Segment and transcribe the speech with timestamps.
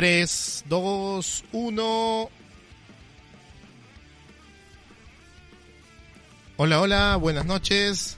[0.00, 2.30] 3, 2, 1.
[6.56, 8.16] Hola, hola, buenas noches.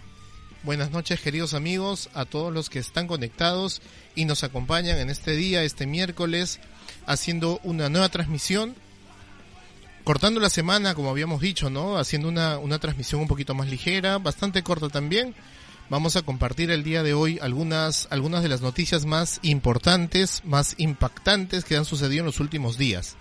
[0.63, 3.82] Buenas noches, queridos amigos, a todos los que están conectados
[4.14, 6.61] y nos acompañan en este día, este miércoles,
[7.05, 8.77] haciendo una nueva transmisión.
[10.05, 11.99] Cortando la semana, como habíamos dicho, ¿no?
[11.99, 15.35] Haciendo una, una transmisión un poquito más ligera, bastante corta también.
[15.89, 20.75] Vamos a compartir el día de hoy algunas, algunas de las noticias más importantes, más
[20.79, 23.17] impactantes que han sucedido en los últimos días.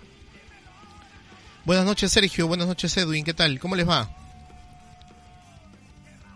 [1.64, 2.48] Buenas noches, Sergio.
[2.48, 3.24] Buenas noches, Edwin.
[3.24, 3.58] ¿Qué tal?
[3.60, 4.10] ¿Cómo les va?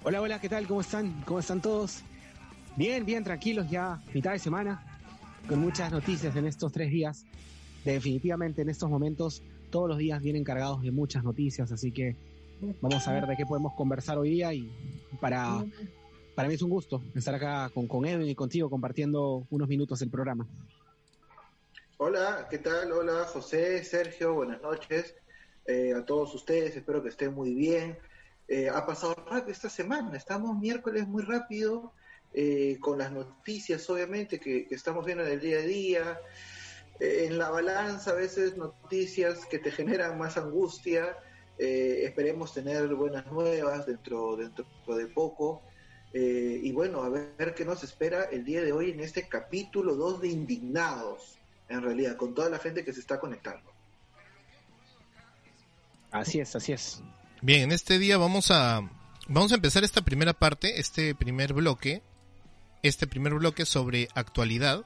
[0.02, 0.66] Hola, hola, ¿qué tal?
[0.68, 1.22] ¿Cómo están?
[1.22, 2.02] ¿Cómo están todos?
[2.76, 4.82] Bien, bien, tranquilos, ya mitad de semana,
[5.48, 7.24] con muchas noticias en estos tres días.
[7.84, 12.14] Definitivamente en estos momentos todos los días vienen cargados de muchas noticias, así que
[12.80, 14.70] vamos a ver de qué podemos conversar hoy día y
[15.20, 15.64] para,
[16.36, 19.98] para mí es un gusto estar acá con, con Edwin y contigo compartiendo unos minutos
[20.00, 20.46] del programa.
[21.96, 22.92] Hola, ¿qué tal?
[22.92, 25.14] Hola José, Sergio, buenas noches
[25.64, 27.98] eh, a todos ustedes, espero que estén muy bien.
[28.48, 31.94] Eh, ha pasado rápido esta semana, estamos miércoles muy rápido,
[32.34, 36.20] eh, con las noticias obviamente que, estamos viendo en el día a día,
[37.00, 41.16] eh, en la balanza a veces noticias que te generan más angustia,
[41.58, 45.62] esperemos tener buenas nuevas dentro, dentro de poco.
[46.18, 50.22] Y bueno, a ver qué nos espera el día de hoy en este capítulo 2
[50.22, 53.70] de Indignados, en realidad, con toda la gente que se está conectando.
[56.10, 57.02] Así es, así es.
[57.42, 58.80] Bien, en este día vamos a
[59.28, 62.02] vamos a empezar esta primera parte, este primer bloque,
[62.82, 64.84] este primer bloque sobre actualidad.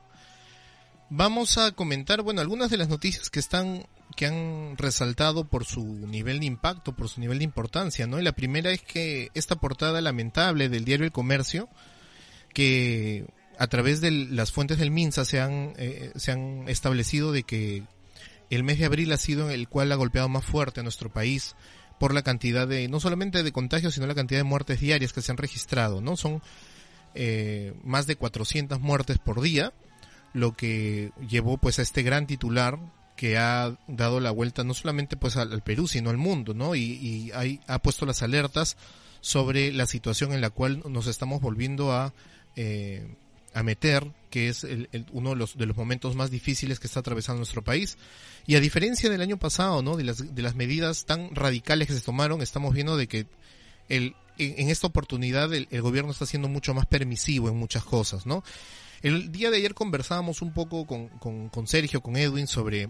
[1.11, 3.85] Vamos a comentar, bueno, algunas de las noticias que están
[4.17, 8.21] que han resaltado por su nivel de impacto, por su nivel de importancia, ¿no?
[8.21, 11.69] Y la primera es que esta portada lamentable del diario El Comercio,
[12.53, 13.27] que
[13.59, 17.83] a través de las fuentes del MINSA se han, eh, se han establecido de que
[18.49, 21.55] el mes de abril ha sido el cual ha golpeado más fuerte a nuestro país
[21.99, 25.23] por la cantidad de, no solamente de contagios, sino la cantidad de muertes diarias que
[25.23, 26.17] se han registrado, ¿no?
[26.17, 26.41] Son
[27.15, 29.73] eh, más de 400 muertes por día,
[30.33, 32.79] lo que llevó pues a este gran titular
[33.17, 36.75] que ha dado la vuelta no solamente pues al, Perú, sino al mundo, ¿no?
[36.75, 37.31] Y,
[37.67, 38.77] ha puesto las alertas
[39.21, 42.15] sobre la situación en la cual nos estamos volviendo a,
[42.57, 43.15] eh,
[43.53, 44.67] a meter, que es
[45.13, 47.99] uno de los, de los momentos más difíciles que está atravesando nuestro país.
[48.47, 49.97] Y a diferencia del año pasado, ¿no?
[49.97, 53.27] De las, de las medidas tan radicales que se tomaron, estamos viendo de que
[53.89, 58.43] el, en, esta oportunidad el, gobierno está siendo mucho más permisivo en muchas cosas, ¿no?
[59.03, 61.09] El día de ayer conversábamos un poco con,
[61.49, 62.89] con, Sergio, con Edwin, sobre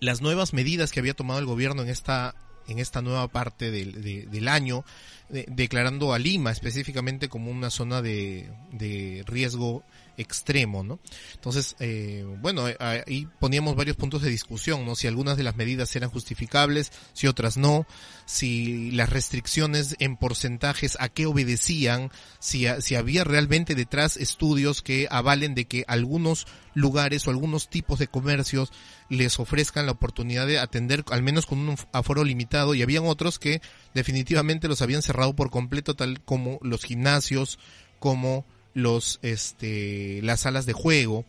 [0.00, 2.34] las nuevas medidas que había tomado el gobierno en esta
[2.68, 4.84] en esta nueva parte del, del año,
[5.28, 9.84] declarando a Lima específicamente como una zona de, de riesgo
[10.16, 10.98] extremo, ¿no?
[11.34, 14.94] Entonces, eh, bueno, eh, ahí poníamos varios puntos de discusión, ¿no?
[14.94, 17.86] Si algunas de las medidas eran justificables, si otras no,
[18.24, 25.08] si las restricciones en porcentajes a qué obedecían, si, si había realmente detrás estudios que
[25.10, 28.70] avalen de que algunos lugares o algunos tipos de comercios
[29.08, 33.38] les ofrezcan la oportunidad de atender al menos con un aforo limitado y habían otros
[33.38, 33.62] que
[33.94, 37.58] definitivamente los habían cerrado por completo tal como los gimnasios,
[37.98, 38.44] como
[38.76, 41.24] los este las salas de juego.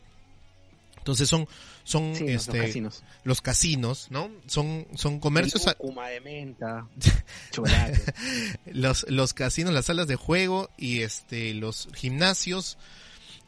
[0.97, 1.47] Entonces son
[1.85, 3.03] son este los casinos.
[3.24, 4.30] los casinos, ¿no?
[4.47, 6.85] Son son comercios de menta,
[8.66, 12.78] los los casinos, las salas de juego y este los gimnasios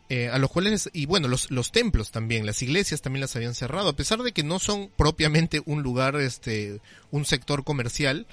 [0.08, 3.54] eh, a los cuales y bueno los los templos también las iglesias también las habían
[3.54, 6.80] cerrado a pesar de que no son propiamente un lugar este
[7.12, 8.26] un sector comercial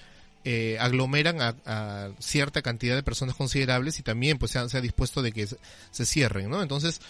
[0.49, 5.33] eh, aglomeran a, cierta cantidad de personas considerables y también pues se ha, dispuesto de
[5.33, 6.63] que se, cierren, ¿no?
[6.63, 7.01] Entonces,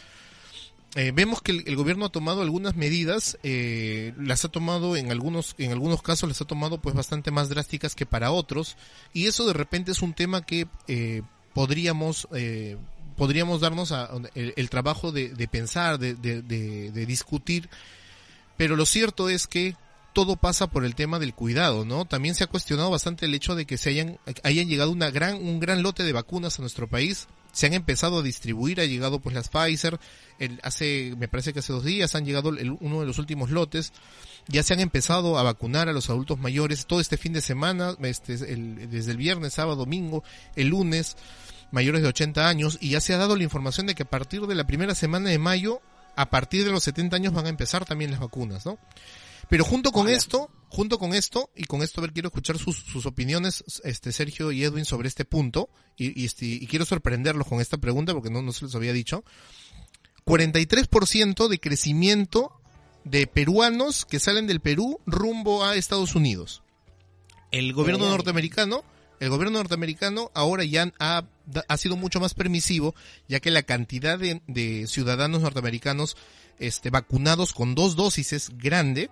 [0.95, 5.55] eh, vemos que el, gobierno ha tomado algunas medidas, eh, las ha tomado en algunos,
[5.59, 8.79] en algunos casos las ha tomado pues bastante más drásticas que para otros,
[9.13, 10.67] y eso de repente es un tema que
[11.53, 12.29] podríamos,
[13.19, 13.93] podríamos darnos
[14.35, 17.69] el, trabajo de, pensar, de, de discutir,
[18.57, 19.77] pero lo cierto es que
[20.17, 22.07] todo pasa por el tema del cuidado, ¿no?
[22.07, 25.35] También se ha cuestionado bastante el hecho de que se hayan, hayan llegado una gran,
[25.35, 27.29] un gran lote de vacunas a nuestro país.
[27.53, 30.01] Se han empezado a distribuir, ha llegado pues las Pfizer,
[30.39, 32.49] el, hace, me parece que hace dos días han llegado
[32.81, 33.93] uno de los últimos lotes.
[34.49, 37.95] Ya se han empezado a vacunar a los adultos mayores todo este fin de semana,
[38.01, 40.25] este, desde el viernes, sábado, domingo,
[40.55, 41.19] el lunes,
[41.73, 44.47] mayores de 80 años, y ya se ha dado la información de que a partir
[44.47, 45.83] de la primera semana de mayo,
[46.17, 48.79] a partir de los 70 años van a empezar también las vacunas, ¿no?
[49.49, 52.77] Pero junto con esto, junto con esto, y con esto a ver, quiero escuchar sus,
[52.77, 57.47] sus opiniones, este Sergio y Edwin, sobre este punto, y, y, este, y quiero sorprenderlos
[57.47, 59.25] con esta pregunta porque no, no se les había dicho.
[60.25, 62.61] 43% de crecimiento
[63.05, 66.63] de peruanos que salen del Perú rumbo a Estados Unidos.
[67.53, 68.83] El gobierno norteamericano,
[69.21, 71.25] el gobierno norteamericano ahora ya ha,
[71.69, 72.97] ha sido mucho más permisivo,
[73.29, 76.17] ya que la cantidad de, de ciudadanos norteamericanos
[76.59, 79.11] este, vacunados con dos dosis es grande,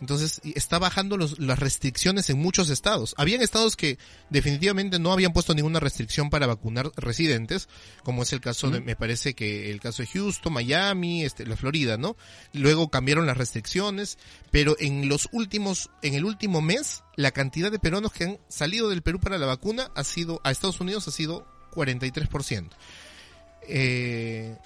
[0.00, 3.14] entonces está bajando los, las restricciones en muchos estados.
[3.16, 3.98] Habían estados que
[4.30, 7.68] definitivamente no habían puesto ninguna restricción para vacunar residentes,
[8.02, 11.56] como es el caso de, me parece que el caso de Houston, Miami, este, la
[11.56, 12.16] Florida, ¿no?
[12.52, 14.18] Luego cambiaron las restricciones,
[14.50, 18.88] pero en los últimos, en el último mes, la cantidad de peruanos que han salido
[18.88, 22.70] del Perú para la vacuna ha sido, a Estados Unidos ha sido 43%.
[23.68, 24.56] Eh,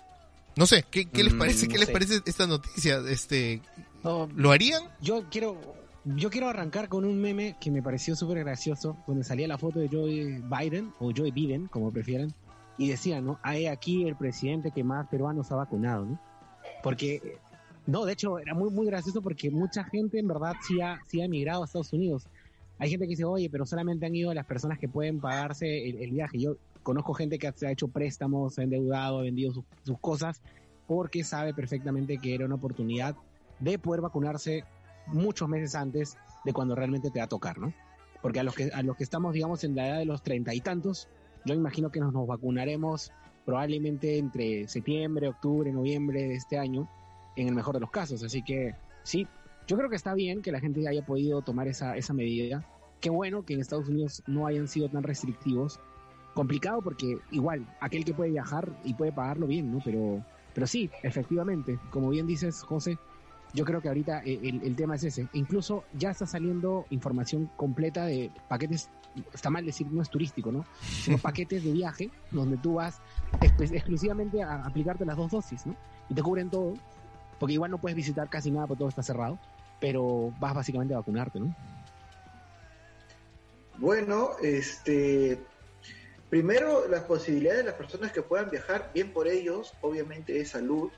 [0.61, 1.69] no sé, ¿qué, les mm, parece?
[1.69, 2.99] ¿Qué les parece esta noticia?
[3.09, 3.63] Este,
[4.03, 4.83] ¿Lo harían?
[5.01, 5.59] Yo quiero,
[6.05, 9.79] yo quiero arrancar con un meme que me pareció súper gracioso, donde salía la foto
[9.79, 12.35] de Joe Biden, o Joe Biden, como prefieran,
[12.77, 13.39] y decía, ¿no?
[13.43, 16.21] Hay aquí el presidente que más peruanos ha vacunado, ¿no?
[16.83, 17.39] Porque,
[17.87, 21.23] no, de hecho, era muy, muy gracioso porque mucha gente en verdad sí ha, sí
[21.23, 22.27] ha emigrado a Estados Unidos.
[22.79, 26.11] Hay gente que dice, oye, pero solamente han ido las personas que pueden pagarse el
[26.11, 26.39] viaje.
[26.39, 30.43] Yo, conozco gente que se ha hecho préstamos, se ha endeudado, ha vendido sus, cosas,
[30.87, 33.17] porque sabe perfectamente que era una oportunidad
[33.59, 34.65] de poder vacunarse
[35.07, 37.73] muchos meses antes de cuando realmente te va a tocar, ¿no?
[38.23, 40.55] Porque a los que, a los que estamos, digamos, en la edad de los treinta
[40.55, 41.09] y tantos,
[41.45, 43.13] yo imagino que nos, nos vacunaremos
[43.45, 46.89] probablemente entre septiembre, octubre, noviembre de este año,
[47.37, 48.23] en el mejor de los casos.
[48.23, 49.27] Así que sí,
[49.67, 52.67] yo creo que está bien que la gente haya podido tomar esa, esa medida.
[53.01, 55.81] Qué bueno que en Estados Unidos no hayan sido tan restrictivos
[56.41, 59.79] complicado porque igual, aquel que puede viajar y puede pagarlo bien, ¿no?
[59.85, 62.97] Pero, pero sí, efectivamente, como bien dices, José,
[63.53, 65.29] yo creo que ahorita eh, el, tema es ese.
[65.35, 68.89] Incluso ya está saliendo información completa de paquetes,
[69.35, 70.65] está mal decir no es turístico, ¿no?
[70.81, 73.03] Sino paquetes de viaje donde tú vas
[73.43, 75.77] exclusivamente a aplicarte las dos dosis, ¿no?
[76.09, 76.73] Y te cubren todo,
[77.39, 79.39] porque igual no puedes visitar casi nada porque todo está cerrado,
[79.79, 81.55] pero vas básicamente a vacunarte, ¿no?
[83.77, 85.43] Bueno, este,
[86.31, 90.91] Primero, las posibilidades de las personas que puedan viajar, bien por ellos, obviamente es salud.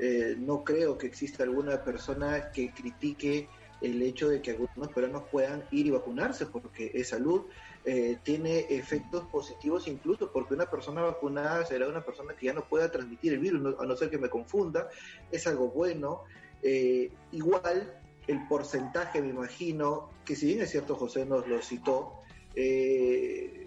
[0.00, 3.48] Eh, no creo que exista alguna persona que critique
[3.80, 7.42] el hecho de que algunos peruanos puedan ir y vacunarse, porque es salud.
[7.84, 12.68] Eh, tiene efectos positivos incluso porque una persona vacunada será una persona que ya no
[12.68, 14.88] pueda transmitir el virus, a no ser que me confunda,
[15.30, 16.24] es algo bueno.
[16.62, 17.96] Eh, igual
[18.26, 22.20] el porcentaje, me imagino, que si bien es cierto José nos lo citó,
[22.54, 23.59] eh,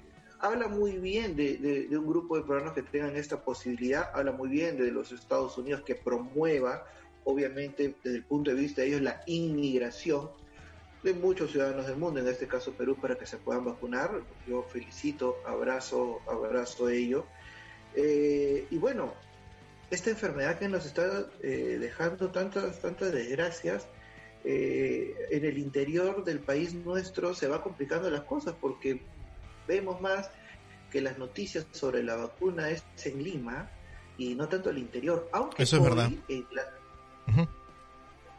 [0.43, 4.77] habla muy bien de, un grupo de peruanos que tengan esta posibilidad, habla muy bien
[4.77, 6.85] de los Estados Unidos que promueva,
[7.23, 10.29] obviamente desde el punto de vista de ellos, la inmigración
[11.01, 14.11] de muchos ciudadanos del mundo, en este caso Perú, para que se puedan vacunar.
[14.45, 17.25] Yo felicito, abrazo, abrazo ello.
[17.95, 19.13] Eh, y bueno,
[19.91, 23.87] esta enfermedad que nos está eh, dejando tantas, tantas desgracias,
[24.43, 29.01] eh, en el interior del país nuestro se va complicando las cosas porque
[29.67, 30.29] vemos más
[30.91, 33.69] que las noticias sobre la vacuna es en Lima
[34.17, 35.29] y no tanto al interior.
[35.31, 36.11] Aunque Eso es verdad.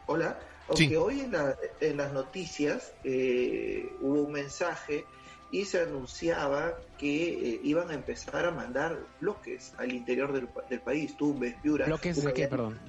[0.07, 1.33] Hola, aunque hoy en,
[1.81, 5.05] en, las noticias eh, hubo un mensaje
[5.51, 11.15] y se anunciaba que eh, iban a empezar a mandar bloques al interior del, país,
[11.17, 11.85] Tumbes, Piura.
[11.85, 12.79] ¿Bloques de qué, perdón?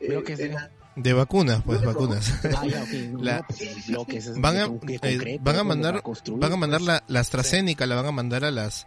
[0.00, 0.56] Eh, bloques de...
[0.96, 2.40] De vacunas, pues vacunas.
[2.42, 2.72] van,
[4.56, 4.68] a,
[5.40, 8.86] van a mandar, van a mandar la, la AstraZeneca, la van a mandar a las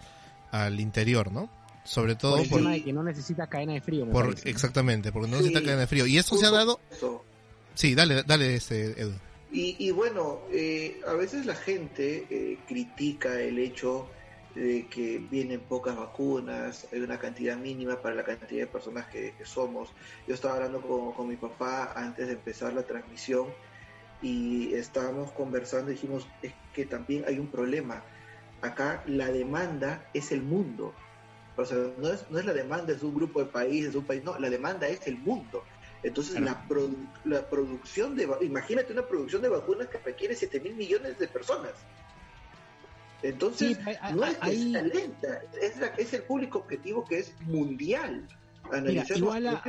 [0.51, 1.49] al interior, ¿no?
[1.83, 4.09] Sobre todo por el tema de que no necesita cadena de frío.
[4.09, 6.07] Por, exactamente, porque no necesita cadena de frío.
[6.07, 6.79] Y eso se ha dado.
[7.75, 9.13] Sí, dale, dale, este, Edu.
[9.51, 14.07] Y, y bueno, eh, a veces la gente eh, critica el hecho
[14.55, 19.33] de que vienen pocas vacunas, hay una cantidad mínima para la cantidad de personas que,
[19.43, 19.93] somos.
[20.27, 20.81] Yo estaba hablando
[21.15, 23.47] con, mi papá antes de empezar la transmisión
[24.21, 28.03] y estábamos conversando y dijimos, es que también hay un problema.
[28.61, 30.93] Acá la demanda es el mundo.
[31.55, 34.23] O sea, no es, no es la demanda de un grupo de países, un país,
[34.23, 35.63] no, la demanda es el mundo.
[36.01, 36.65] Entonces, la,
[37.25, 41.73] la producción de, imagínate una producción de vacunas que requiere 7 mil millones de personas.
[43.21, 43.77] Entonces,
[44.13, 45.41] no es lenta,
[45.97, 48.27] es, el público objetivo que es mundial.
[49.15, 49.61] igual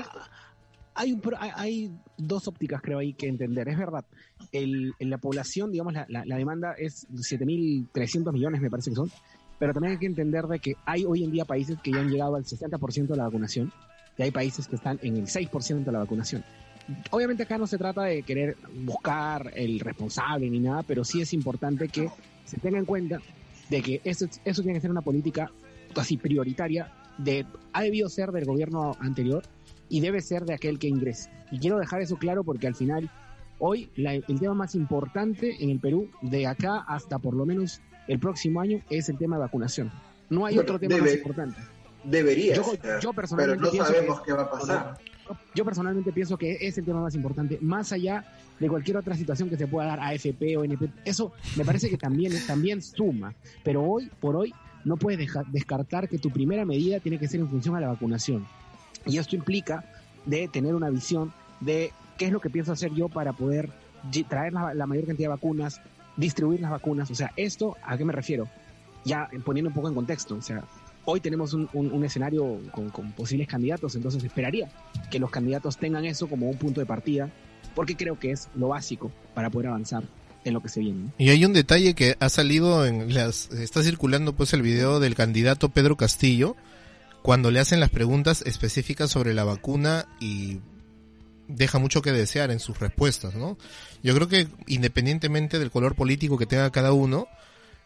[0.95, 3.69] hay, un, hay dos ópticas, creo, ahí que entender.
[3.69, 4.05] Es verdad,
[4.53, 9.11] el, en la población, digamos, la, la, demanda es 7.300 millones, me parece que son,
[9.59, 12.11] pero también hay que entender de que hay hoy en día países que ya han
[12.11, 13.73] llegado al 60% de la vacunación
[14.17, 16.45] y hay países que están en el 6% de la vacunación.
[17.11, 21.33] Obviamente acá no se trata de querer buscar el responsable ni nada, pero sí es
[21.33, 22.11] importante que
[22.45, 23.21] se tenga en cuenta
[23.71, 25.51] de que eso, eso tiene que ser una política
[25.97, 29.43] así prioritaria, de, ha debido ser del gobierno anterior,
[29.89, 31.31] y debe ser de aquel que ingrese.
[31.51, 33.11] Y quiero dejar eso claro porque al final,
[33.59, 38.19] hoy el tema más importante en el Perú, de acá hasta por lo menos el
[38.19, 39.91] próximo año, es el tema de vacunación.
[40.31, 41.61] No hay otro tema más importante.
[42.05, 42.55] Debería.
[43.01, 44.99] Yo, personalmente pero no sabemos qué va a pasar.
[45.55, 48.25] Yo personalmente pienso que es el tema más importante, más allá
[48.59, 50.91] de cualquier otra situación que se pueda dar, AFP o NP.
[51.05, 53.35] Eso me parece que también, también suma.
[53.65, 57.49] Pero hoy, por hoy, no puedes descartar que tu primera medida tiene que ser en
[57.49, 58.47] función a la vacunación.
[59.07, 59.85] Y esto implica
[60.27, 63.71] de tener una visión de qué es lo que pienso hacer yo para poder
[64.29, 65.81] traer la, mayor cantidad de vacunas,
[66.17, 67.11] distribuir las vacunas.
[67.11, 68.49] O sea, esto, ¿a qué me refiero?
[69.05, 70.65] Ya poniendo un poco en contexto, o sea,
[71.11, 74.71] hoy tenemos un, escenario con, posibles candidatos, entonces esperaría
[75.11, 77.31] que los candidatos tengan eso como un punto de partida,
[77.75, 80.05] porque creo que es lo básico para poder avanzar
[80.45, 81.11] en lo que se viene.
[81.19, 85.15] Y hay un detalle que ha salido en las, está circulando pues el video del
[85.15, 86.57] candidato Pedro Castillo,
[87.23, 90.61] cuando le hacen las preguntas específicas sobre la vacuna y
[91.49, 93.59] deja mucho que desear en sus respuestas, ¿no?
[94.03, 97.27] Yo creo que independientemente del color político que tenga cada uno,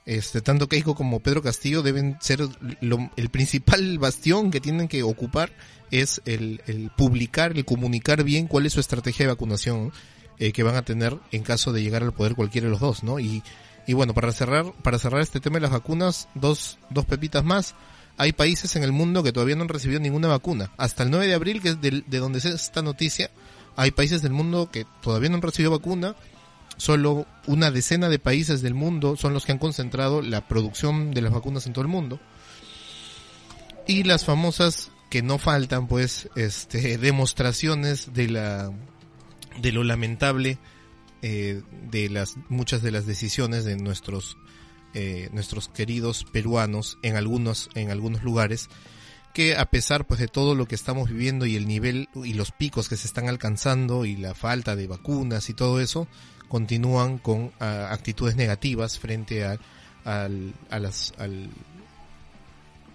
[0.06, 2.40] este, tanto Keiko como Pedro Castillo deben ser
[2.80, 5.50] el principal bastión que tienen que ocupar
[5.90, 9.92] es el, publicar, el comunicar bien cuál es su estrategia de vacunación
[10.38, 13.04] eh, que van a tener en caso de llegar al poder cualquiera de los dos,
[13.04, 13.20] ¿no?
[13.20, 13.42] Y,
[13.86, 17.74] y bueno, para cerrar, para cerrar este tema de las vacunas, dos, dos pepitas más
[18.16, 20.70] hay países en el mundo que todavía no han recibido ninguna vacuna.
[20.76, 23.30] Hasta el 9 de abril, que es de, donde es esta noticia,
[23.76, 26.14] hay países del mundo que todavía no han recibido vacuna.
[26.76, 31.22] Solo una decena de países del mundo son los que han concentrado la producción de
[31.22, 32.20] las vacunas en todo el mundo.
[33.86, 38.72] Y las famosas que no faltan, pues, este, demostraciones de la,
[39.60, 40.58] de lo lamentable
[41.22, 44.36] eh, de las muchas de las decisiones de nuestros
[44.92, 48.68] eh, nuestros queridos peruanos en algunos, en algunos lugares,
[49.32, 52.52] que a pesar pues de todo lo que estamos viviendo y el nivel y los
[52.52, 56.06] picos que se están alcanzando y la falta de vacunas y todo eso,
[56.48, 59.58] continúan con actitudes negativas frente a,
[60.04, 60.28] a
[60.78, 61.50] las, al,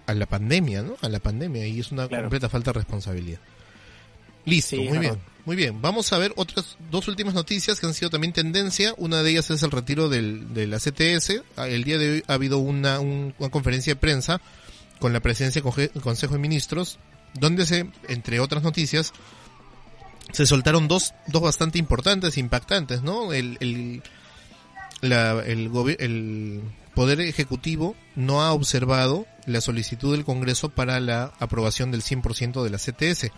[0.06, 0.96] a la pandemia, ¿no?
[1.02, 3.40] A la pandemia y es una completa falta de responsabilidad.
[4.44, 5.18] Listo, muy bien.
[5.46, 8.94] Muy bien, vamos a ver otras dos últimas noticias que han sido también tendencia.
[8.98, 11.42] Una de ellas es el retiro del, de la CTS.
[11.56, 14.40] Ah, el día de hoy ha habido una, una conferencia de prensa
[14.98, 16.98] con la presidencia del Consejo de Ministros,
[17.34, 19.12] donde se, entre otras noticias,
[20.32, 23.32] se soltaron dos, dos bastante importantes, impactantes, ¿no?
[23.32, 24.02] El, el,
[25.00, 26.62] la, el, el
[26.94, 32.70] Poder Ejecutivo no ha observado la solicitud del Congreso para la aprobación del 100% de
[32.70, 33.32] la CTS.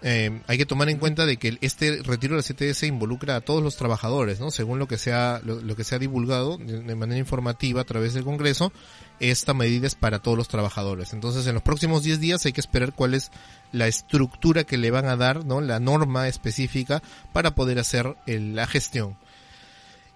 [0.00, 3.40] Eh, hay que tomar en cuenta de que este retiro de la CTS involucra a
[3.40, 4.52] todos los trabajadores, ¿no?
[4.52, 8.14] Según lo que se ha, lo, que se ha divulgado de, manera informativa a través
[8.14, 8.72] del Congreso,
[9.18, 11.12] esta medida es para todos los trabajadores.
[11.12, 13.32] Entonces, en los próximos 10 días hay que esperar cuál es
[13.72, 15.60] la estructura que le van a dar, ¿no?
[15.60, 17.02] La norma específica
[17.32, 19.16] para poder hacer la gestión.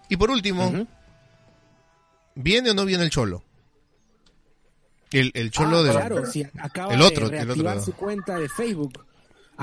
[0.09, 0.87] Y por último,
[2.37, 3.43] ¿viene o no viene el cholo?
[5.11, 6.23] El, el cholo ah, de claro,
[6.61, 9.05] acaba el otro, de el su cuenta de Facebook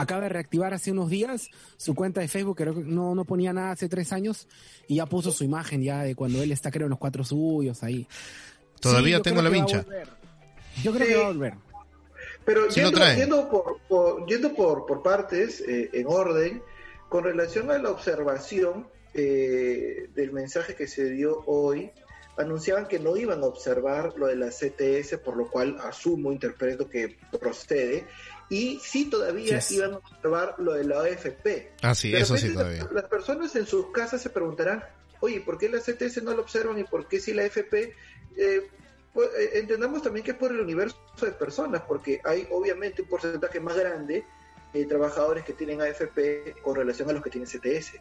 [0.01, 3.53] acaba de reactivar hace unos días su cuenta de Facebook, creo que no, no ponía
[3.53, 4.47] nada hace tres años,
[4.87, 7.83] y ya puso su imagen ya de cuando él está creo en los cuatro suyos
[7.83, 8.07] ahí.
[8.79, 9.85] Todavía tengo la vincha.
[10.83, 11.53] Yo creo que va a volver.
[12.45, 16.63] Pero yendo, por, yendo por, por partes, eh, en orden,
[17.09, 21.91] con relación a la observación eh, del mensaje que se dio hoy,
[22.37, 26.89] anunciaban que no iban a observar lo de la CTS, por lo cual asumo, interpreto
[26.89, 28.05] que procede,
[28.49, 31.73] y sí todavía iban a observar lo de la AFP.
[31.83, 32.87] Ah, sí, eso sí todavía.
[32.91, 34.83] Las, personas en sus casas se preguntarán,
[35.19, 37.93] oye, ¿por qué la CTS no lo observan y por qué sí la AFP?
[38.37, 38.67] Eh,
[39.13, 43.07] pues, eh, entendamos también que es por el universo de personas, porque hay obviamente un
[43.07, 44.25] porcentaje más grande
[44.73, 47.93] de trabajadores que tienen AFP con relación a los que tienen CTS.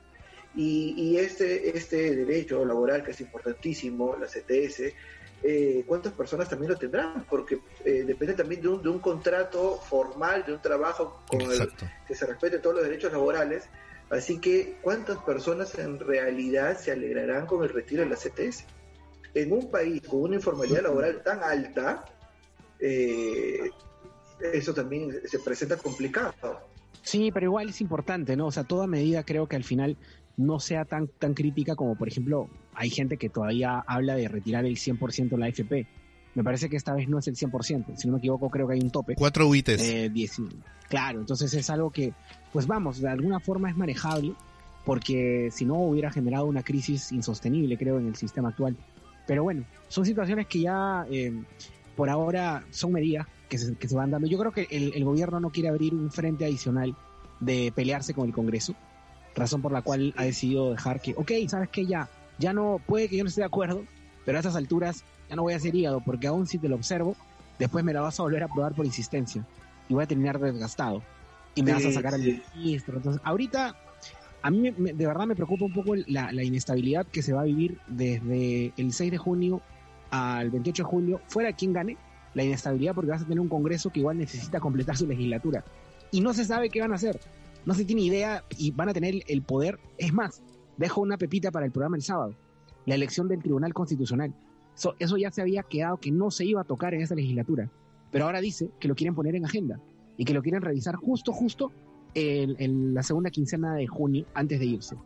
[0.54, 4.94] Y, y este, este derecho laboral, que es importantísimo, la CTS,
[5.42, 9.76] eh, cuántas personas también lo tendrán, porque eh, depende también de un, de un contrato
[9.76, 11.71] formal, de un trabajo con el,
[12.07, 13.68] que se respete todos los derechos laborales.
[14.11, 18.64] Así que, ¿cuántas personas en realidad se alegrarán con el retiro de la CTS?
[19.35, 22.04] En un país con una informalidad laboral tan alta,
[22.80, 23.71] eh,
[24.52, 26.35] eso también se presenta complicado.
[27.02, 28.47] Sí, pero igual es importante, ¿no?
[28.47, 29.97] O sea, toda medida creo que al final
[30.38, 34.64] no sea tan, tan crítica como, por ejemplo, hay gente que todavía habla de retirar
[34.64, 35.87] el 100% de la AFP.
[36.35, 38.75] Me parece que esta vez no es el 100%, si no me equivoco creo que
[38.75, 39.16] hay un tope.
[39.16, 39.83] Cuatro UITs.
[39.83, 40.11] Eh,
[40.88, 42.12] claro, entonces es algo que,
[42.52, 44.33] pues vamos, de alguna forma es manejable,
[44.85, 48.76] porque si no hubiera generado una crisis insostenible, creo, en el sistema actual.
[49.26, 51.33] Pero bueno, son situaciones que ya eh,
[51.97, 54.28] por ahora son medidas que se, que se, van dando.
[54.28, 56.95] Yo creo que el, el, gobierno no quiere abrir un frente adicional
[57.40, 58.75] de pelearse con el Congreso,
[59.35, 62.08] razón por la cual ha decidido dejar que, ok, sabes que ya,
[62.38, 63.85] ya no, puede que yo no esté de acuerdo,
[64.25, 66.76] pero a estas alturas ya no voy a ser hígado, porque aún si te lo
[66.76, 67.16] observo,
[67.58, 69.44] después me la vas a volver a probar por insistencia
[69.88, 71.02] y voy a terminar desgastado
[71.54, 72.97] y me vas a sacar al ministro.
[72.97, 73.75] Entonces, ahorita
[74.42, 77.44] a mí de verdad me preocupa un poco la, la, inestabilidad que se va a
[77.44, 79.61] vivir desde el 6 de junio
[80.11, 81.97] al 28 de julio, fuera quien gane,
[82.35, 85.64] la inestabilidad porque vas a tener un Congreso que igual necesita completar su legislatura.
[86.11, 87.20] Y no se sabe qué van a hacer,
[87.64, 89.78] no se tiene idea y van a tener el poder.
[89.98, 90.42] Es más,
[90.76, 92.34] dejo una pepita para el programa el sábado,
[92.86, 94.34] la elección del Tribunal Constitucional.
[94.98, 97.70] eso ya se había quedado que no se iba a tocar en esta legislatura,
[98.10, 99.80] pero ahora dice que lo quieren poner en agenda
[100.16, 101.72] y que lo quieren revisar justo, justo
[102.14, 104.96] en, la segunda quincena de junio antes de irse.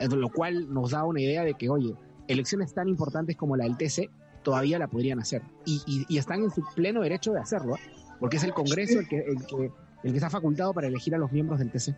[0.00, 1.94] Lo cual nos da una idea de que, oye,
[2.28, 4.10] elecciones tan importantes como la del TC
[4.42, 5.42] todavía la podrían hacer.
[5.64, 7.74] Y, están en su pleno derecho de hacerlo,
[8.20, 9.70] porque es el Congreso el, que,
[10.02, 11.94] el que está facultado para elegir a los miembros del TC.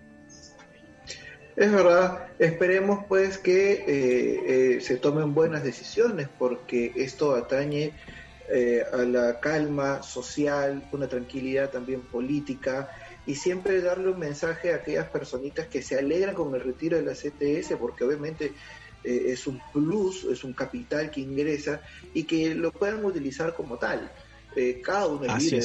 [1.56, 7.92] Es verdad, esperemos pues que eh, eh, se tomen buenas decisiones porque esto atañe
[8.92, 12.90] a la calma social, una tranquilidad también política
[13.26, 17.04] y siempre darle un mensaje a aquellas personitas que se alegran con el retiro de
[17.04, 18.52] la CTS, porque obviamente
[19.04, 21.80] eh, es un plus, es un capital que ingresa
[22.12, 24.10] y que lo puedan utilizar como tal.
[24.56, 25.60] Eh, cada uno vive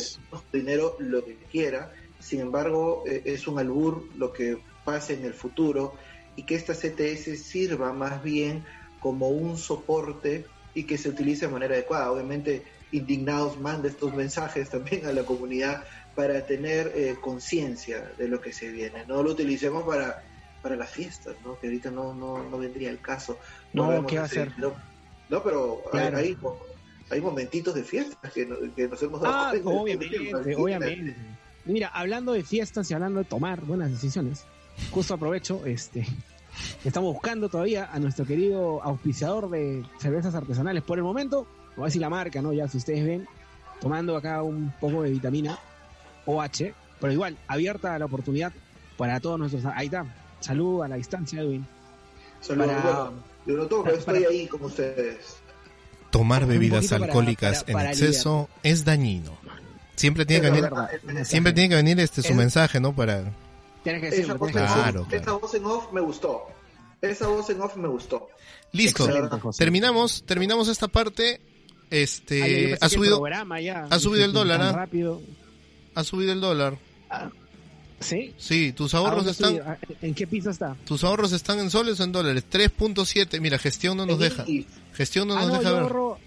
[0.54, 1.92] dinero lo que quiera,
[2.25, 5.94] sin embargo eh, es un albur lo que pase en el futuro
[6.36, 8.65] y que esta CTS sirva más bien
[9.00, 12.12] como un soporte y que se utilice de manera adecuada.
[12.12, 15.84] Obviamente, indignados manda estos mensajes también a la comunidad
[16.15, 19.05] para tener eh, conciencia de lo que se viene.
[19.05, 20.24] No lo utilicemos para,
[20.62, 21.60] para las fiestas, ¿no?
[21.60, 23.38] que ahorita no, no, no vendría el caso.
[23.74, 24.52] No, ¿qué va a hacer?
[25.30, 26.38] No, pero hay,
[27.10, 31.15] hay, momentitos de fiestas que, que nos hemos dado ah, Obviamente, obviamente.
[31.65, 34.45] Mira, hablando de fiestas y hablando de tomar buenas decisiones,
[34.91, 36.06] justo aprovecho, este,
[36.86, 40.84] estamos buscando todavía a nuestro querido auspiciador de cervezas artesanales.
[40.84, 42.54] Por el momento, no voy a decir la marca, ¿no?
[42.54, 43.28] Ya si ustedes ven,
[43.82, 45.58] tomando acá un poco de vitamina
[46.25, 48.54] OH, pero igual, abierta la oportunidad
[48.97, 49.65] para todos nuestros.
[49.65, 50.06] Ahí está.
[50.39, 51.65] Salud a la distancia, Edwin.
[52.41, 52.65] Salud,
[53.45, 55.38] yo no tomo, estoy ahí con ustedes.
[56.12, 59.38] Tomar bebidas alcohólicas en exceso es dañino.
[59.95, 60.69] Siempre tiene que venir,
[61.25, 62.95] siempre tiene que venir este su mensaje, ¿no?
[62.95, 63.31] Para.
[63.84, 66.47] Tienes que decirlo, claro, Esa voz en off me gustó.
[67.01, 68.29] Esa voz en off me gustó.
[68.71, 69.08] Listo.
[69.58, 71.39] Terminamos, terminamos esta parte.
[71.91, 74.71] Este, ha subido, ha subido el dólar, ¿ah?
[74.71, 75.21] Rápido
[75.95, 76.77] ha subido el dólar.
[77.10, 77.29] Ah,
[77.99, 78.34] ¿Sí?
[78.38, 79.60] Sí, tus ahorros están...
[79.65, 80.75] Ah, ¿En qué piso está?
[80.86, 82.43] Tus ahorros están en soles o en dólares.
[82.51, 83.39] 3.7.
[83.39, 84.45] Mira, gestión no nos deja.
[84.93, 85.84] Gestión no ah, nos deja yo ver.
[85.84, 86.19] Ahorro,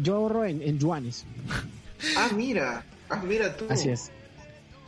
[0.00, 1.24] yo ahorro en, en yuanes.
[2.16, 2.84] ah, mira.
[3.10, 3.66] Ah, mira tú.
[3.68, 4.10] Así es.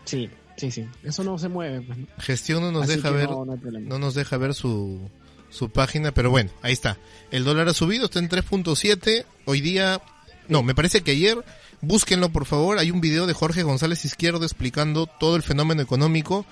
[0.05, 0.89] Sí, sí, sí.
[1.03, 1.83] Eso no se mueve.
[1.83, 3.29] Pues, gestión no nos deja ver.
[3.31, 5.11] No, nos deja ver su,
[5.51, 6.99] su página, pero bueno, ahí está.
[7.31, 9.25] El dólar ha subido, está en 3.7.
[9.45, 10.01] Hoy día...
[10.49, 11.43] No, me parece que ayer
[11.85, 12.79] Búsquenlo, por favor.
[12.79, 16.47] Hay un video de Jorge González Izquierdo explicando todo el fenómeno económico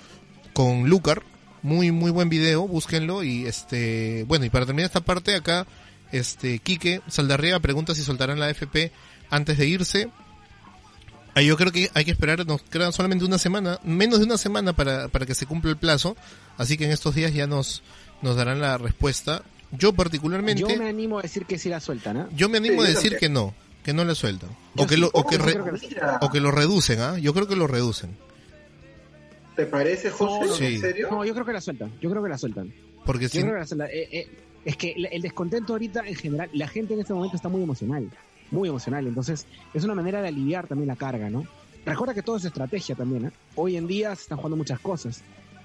[0.51, 1.23] con Lucar.
[1.61, 2.67] Muy, muy buen video.
[2.67, 3.23] Búsquenlo.
[3.23, 5.65] Y este, bueno, y para terminar esta parte, acá,
[6.11, 8.91] este, Quique Saldarriaga pregunta si soltarán la FP
[9.29, 10.09] antes de irse.
[11.35, 14.73] Yo creo que hay que esperar, nos queda solamente una semana, menos de una semana
[14.73, 16.17] para, para que se cumpla el plazo.
[16.57, 17.83] Así que en estos días ya nos,
[18.21, 19.43] nos darán la respuesta.
[19.71, 20.61] Yo particularmente...
[20.61, 22.25] Yo me animo a decir que sí la sueltan, ¿eh?
[22.35, 24.49] Yo me animo a decir que no que no le sueltan.
[24.77, 25.37] O que, lo, o, que
[26.21, 27.17] o que lo reducen, ¿ah?
[27.17, 28.15] Yo creo que lo reducen.
[29.55, 30.67] ¿Te parece, José?
[30.67, 31.09] ¿En serio?
[31.11, 31.91] No, yo creo que la sueltan.
[32.01, 32.73] Yo creo que la sueltan.
[33.05, 33.39] Porque si...
[33.39, 34.29] Eh, eh,
[34.63, 38.09] es que el descontento ahorita en general, la gente en este momento está muy emocional.
[38.51, 39.07] Muy emocional.
[39.07, 41.45] Entonces, es una manera de aliviar también la carga, ¿no?
[41.85, 43.31] Recuerda que todo es estrategia también, ¿eh?
[43.55, 45.23] Hoy en día se están jugando muchas cosas.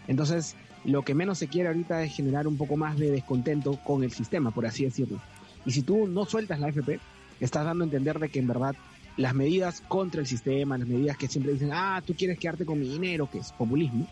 [0.09, 4.05] Entonces, lo que menos se quiere ahorita es generar un poco más de descontento con
[4.05, 5.20] el sistema, por así decirlo.
[5.64, 7.01] Y si tú no sueltas la FP,
[7.40, 8.75] estás dando a entender de que en verdad
[9.16, 12.79] las medidas contra el sistema, las medidas que siempre dicen, ah, tú quieres quedarte con
[12.79, 14.07] mi dinero, que es populismo,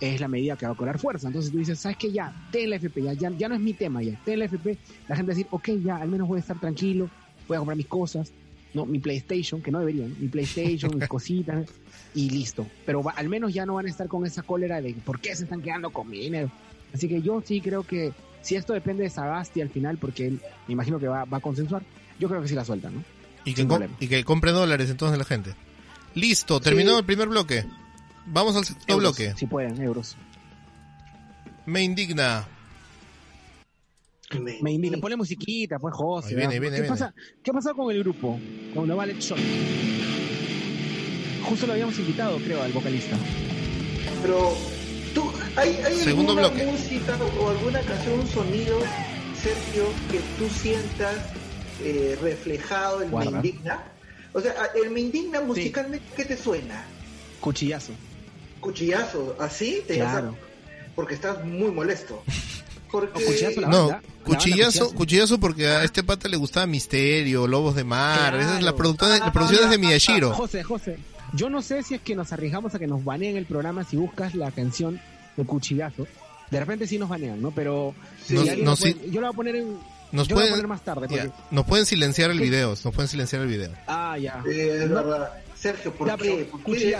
[0.00, 1.28] es la medida que va a cobrar fuerza.
[1.28, 2.12] Entonces tú dices, ¿sabes qué?
[2.12, 4.78] Ya, ten la FP, ya, ya, no es mi tema, ya, ten la FP.
[5.08, 7.08] La gente va a decir, ok, ya, al menos voy a estar tranquilo,
[7.48, 8.32] voy a comprar mis cosas,
[8.72, 11.68] no, mi PlayStation, que no deberían, mi PlayStation, mis cositas,
[12.14, 12.66] y listo.
[12.86, 15.44] Pero al menos ya no van a estar con esa cólera de por qué se
[15.44, 16.50] están quedando con mi dinero.
[16.92, 20.40] Así que yo sí creo que si esto depende de Sagasti al final, porque él
[20.66, 21.82] me imagino que va, va a consensuar,
[22.18, 23.04] yo creo que sí la sueltan, ¿no?
[23.44, 23.66] Y que,
[24.00, 25.54] y que compre dólares entonces la gente.
[26.14, 27.64] Listo, terminó el primer bloque.
[28.26, 29.34] Vamos al segundo bloque.
[29.36, 30.16] Si pueden, euros.
[31.66, 32.46] Me indigna.
[34.40, 34.98] Me, indigna.
[34.98, 36.34] Ponle musiquita, pues, José.
[36.34, 38.38] Viene, viene, ¿Qué, Pasa, ¿Qué ha pasado con el grupo?
[38.74, 39.38] Con No Vale Shot.
[41.44, 43.16] Justo lo habíamos invitado, creo, al vocalista.
[44.22, 44.54] Pero,
[45.14, 46.66] tú, ¿Hay, hay Segundo alguna bloque.
[46.70, 48.78] música o alguna canción, un sonido,
[49.42, 51.16] Sergio, que tú sientas
[51.82, 53.30] eh, reflejado en Guarda.
[53.30, 53.82] Me Indigna?
[54.32, 56.84] O sea, el Me Indigna musicalmente, ¿qué te suena?
[57.40, 57.92] Cuchillazo.
[58.60, 59.36] ¿Cuchillazo?
[59.38, 59.82] ¿Así?
[59.86, 60.34] ¿Te Claro.
[60.94, 62.22] Porque estás muy molesto.
[63.00, 63.20] Porque...
[63.20, 67.74] No, cuchillazo la- No, banda, la cuchillazo, porque a este pata le gustaba Misterio, Lobos
[67.74, 68.76] de Mar, esas es la Claro.
[68.76, 70.32] productora, Ah, la producción es de ah, Miyashiro.
[70.34, 70.98] José, José,
[71.32, 73.96] yo no sé si es que nos arriesgamos a que nos baneen el programa si
[73.96, 75.00] buscas la canción
[75.36, 76.06] de Cuchillazo.
[76.50, 77.50] De repente sí nos banean, ¿no?
[77.50, 79.78] Pero Sí, Nos- lo puede- yo lo voy a poner en...
[80.12, 81.08] Nos yo lo voy a pueden, poner más tarde.
[81.08, 82.44] Porque, ya, nos pueden silenciar el ¿Qué?
[82.44, 83.72] video, nos pueden silenciar el video.
[83.88, 84.40] Ah, ya.
[84.48, 84.94] Es No.
[84.96, 85.32] verdad.
[85.56, 86.46] Sergio, ¿por Ya, qué?
[86.48, 86.96] pero ¿Por qué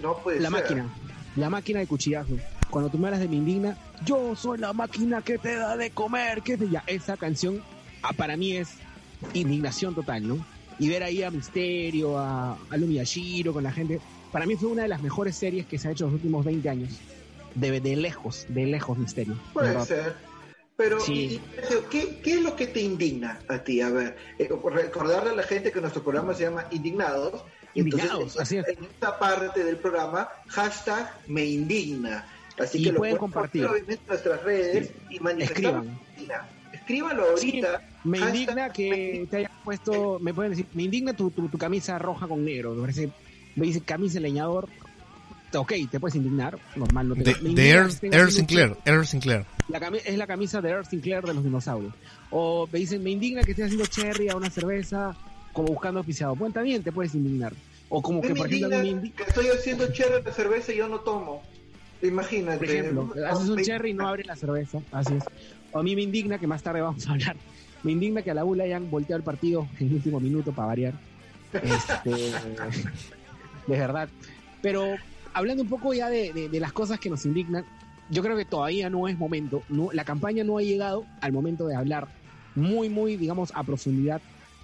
[0.00, 0.60] no puede La ser?
[0.62, 0.94] máquina.
[1.34, 2.34] La máquina de cuchillazo.
[2.70, 5.90] Cuando tú me hablas de mi indigna, yo soy la máquina que te da de
[5.90, 6.68] comer, que te...
[6.68, 7.62] Ya, esa canción
[8.02, 8.68] ah, para mí es
[9.34, 10.44] indignación total, ¿no?
[10.78, 14.00] Y ver ahí a Misterio, a, a Lu Miyashiro con la gente,
[14.30, 16.44] para mí fue una de las mejores series que se ha hecho en los últimos
[16.44, 16.90] 20 años.
[17.54, 19.34] De, de lejos, de lejos Misterio.
[19.34, 20.14] de Puede ser.
[20.76, 21.40] Pero, Sí.
[21.90, 23.80] ¿qué, ¿qué es lo que te indigna a ti?
[23.80, 27.42] A ver, eh, recordarle a la gente que nuestro programa se llama Indignados.
[27.74, 28.68] Indignados, Entonces, así es.
[28.68, 32.24] en esta parte del programa, hashtag me indigna.
[32.58, 33.64] Así Y que lo pueden pueden compartir.
[33.64, 35.56] obviamente, en nuestras redes y manifestar.
[35.56, 35.98] Escriban.
[36.72, 37.82] Escríbanlo ahorita.
[38.04, 41.58] Me Hashtag indigna que te hayas puesto, me pueden decir, me indigna tu, tu, tu
[41.58, 43.10] camisa roja con negro, me parece,
[43.56, 44.68] me dice camisa leñador,
[45.54, 47.90] ok, te puedes indignar, normal, no te De, me Earl,
[48.30, 49.44] Sinclair, Earl Sinclair.
[49.68, 51.92] La cami- es la camisa de Earl Sinclair de los dinosaurios.
[52.30, 55.14] O me dicen, me indigna que estés haciendo cherry a una cerveza,
[55.52, 56.34] como buscando auspiciado.
[56.36, 57.52] Bueno, también te puedes indignar.
[57.90, 60.72] O como que, me por ejemplo, me indigna indi- que estoy haciendo cherry de cerveza
[60.72, 61.42] y yo no tomo.
[62.02, 62.58] Imagínate.
[62.58, 65.24] por ejemplo, haces un cherry y no abres la cerveza, así es.
[65.74, 67.36] A mí me indigna, que más tarde vamos a hablar,
[67.82, 70.68] me indigna que a la U hayan volteado el partido en el último minuto para
[70.68, 70.94] variar.
[71.52, 72.10] Este,
[73.66, 74.08] de verdad.
[74.62, 74.96] Pero
[75.32, 77.64] hablando un poco ya de, las cosas que nos indignan,
[78.10, 81.76] yo creo que todavía no es momento, la campaña no ha llegado al momento de
[81.76, 82.08] hablar
[82.54, 84.20] muy, muy, digamos, a profundidad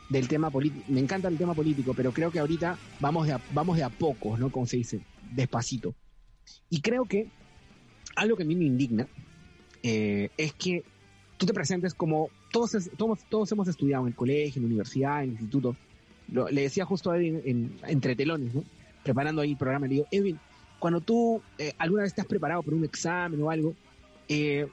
[0.09, 0.85] del tema político.
[0.88, 3.88] Me encanta el tema político, pero creo que ahorita vamos de a, vamos de a
[3.88, 4.51] pocos, ¿no?
[4.51, 5.94] Como se dice, despacito.
[6.70, 7.28] Y creo que
[8.16, 9.07] algo que a mí me indigna
[9.83, 10.85] eh, es que
[11.37, 15.18] tú te presentes como todos, todos, todos hemos estudiado en el colegio, en la universidad,
[15.22, 15.76] en el instituto.
[16.28, 18.52] Le decía justo a Edwin en, entre telones,
[19.02, 20.38] preparando ahí el programa, le digo, Edwin,
[20.78, 23.74] cuando tú eh, alguna vez has preparado por un examen o algo,
[24.28, 24.66] eh,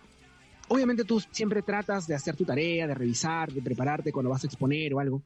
[0.70, 4.48] obviamente tú siempre tratas de hacer tu tarea, de revisar, de prepararte cuando vas a
[4.48, 5.22] exponer o algo.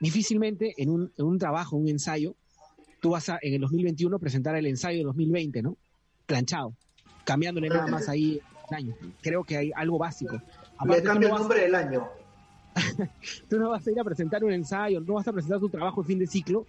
[0.00, 2.34] Difícilmente en un, en un trabajo, un ensayo,
[3.00, 5.76] tú vas a en el 2021 presentar el ensayo de 2020, ¿no?
[6.26, 6.74] Planchado,
[7.24, 8.94] cambiándole nada más ahí el año.
[9.22, 10.34] Creo que hay algo básico.
[10.34, 10.40] Le
[10.78, 12.08] Aparte, tú cambio no el nombre del año.
[13.48, 16.02] tú no vas a ir a presentar un ensayo, no vas a presentar tu trabajo
[16.02, 16.66] de fin de ciclo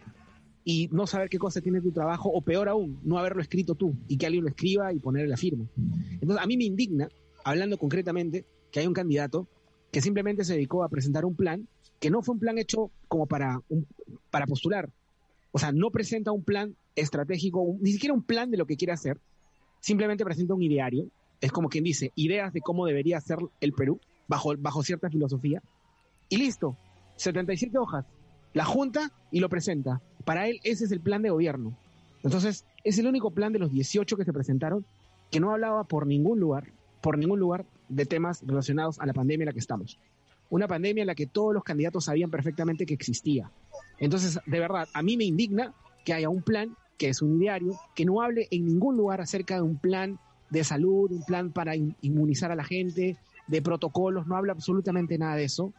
[0.63, 3.95] y no saber qué cosa tiene tu trabajo, o peor aún, no haberlo escrito tú
[4.07, 5.65] y que alguien lo escriba y ponerle la firma.
[6.13, 7.07] Entonces, a mí me indigna,
[7.43, 9.47] hablando concretamente, que hay un candidato
[9.91, 11.67] que simplemente se dedicó a presentar un plan
[11.99, 13.85] que no fue un plan hecho como para, un-
[14.29, 14.89] para postular.
[15.51, 18.93] O sea, no presenta un plan estratégico, ni siquiera un plan de lo que quiere
[18.93, 19.19] hacer,
[19.79, 21.07] simplemente presenta un ideario.
[21.41, 25.61] Es como quien dice, ideas de cómo debería ser el Perú, bajo, bajo cierta filosofía,
[26.29, 26.77] y listo,
[27.17, 28.05] 77 hojas,
[28.53, 30.01] la junta y lo presenta.
[30.23, 31.77] Para él ese es el plan de gobierno.
[32.23, 34.85] Entonces, es el único plan de los 18 que se presentaron
[35.29, 39.43] que no hablaba por ningún lugar, por ningún lugar de temas relacionados a la pandemia
[39.43, 39.99] en la que estamos.
[40.49, 43.51] Una pandemia en la que todos los candidatos sabían perfectamente que existía.
[44.01, 47.79] Entonces, de verdad, a mí me indigna que haya un plan, que es un diario,
[47.95, 50.17] que no hable en ningún lugar acerca de un plan
[50.49, 53.15] de salud, un plan para in- inmunizar a la gente,
[53.47, 55.71] de protocolos, no habla absolutamente nada de eso.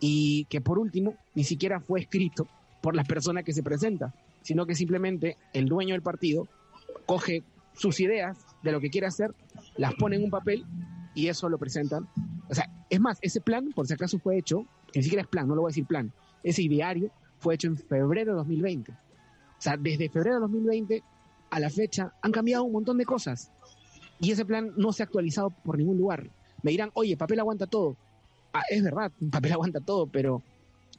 [0.00, 2.46] Y que por último, ni siquiera fue escrito
[2.82, 6.48] por la persona que se presenta, sino que simplemente el dueño del partido
[7.06, 7.42] coge
[7.74, 9.34] sus ideas de lo que quiere hacer,
[9.78, 10.64] las pone en un papel
[11.14, 12.06] y eso lo presentan.
[12.50, 15.48] O sea, es más, ese plan, por si acaso fue hecho, ni siquiera es plan,
[15.48, 17.10] no lo voy a decir plan, ese ideario
[17.42, 18.92] fue hecho en febrero de 2020.
[18.92, 18.96] O
[19.58, 21.02] sea, desde febrero de 2020
[21.50, 23.50] a la fecha han cambiado un montón de cosas
[24.20, 26.30] y ese plan no se ha actualizado por ningún lugar.
[26.62, 27.96] Me dirán, oye, papel aguanta todo.
[28.52, 30.42] Ah, es verdad, papel aguanta todo, pero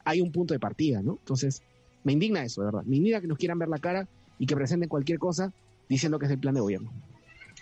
[0.04, 1.16] hay un punto de partida, ¿no?
[1.18, 1.62] Entonces,
[2.04, 2.84] me indigna eso, de verdad.
[2.84, 4.06] Me indigna que nos quieran ver la cara
[4.38, 5.52] y que presenten cualquier cosa
[5.88, 6.92] diciendo que es el plan de gobierno.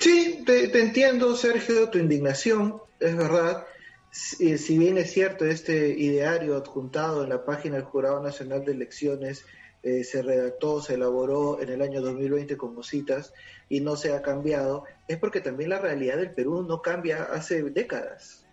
[0.01, 3.64] Sí, te, te entiendo, Sergio, tu indignación, es verdad.
[4.12, 8.72] Si, si bien es cierto, este ideario adjuntado en la página del Jurado Nacional de
[8.72, 9.46] Elecciones
[9.83, 13.33] eh, se redactó, se elaboró en el año 2020 como citas
[13.70, 17.62] y no se ha cambiado, es porque también la realidad del Perú no cambia hace
[17.62, 18.44] décadas,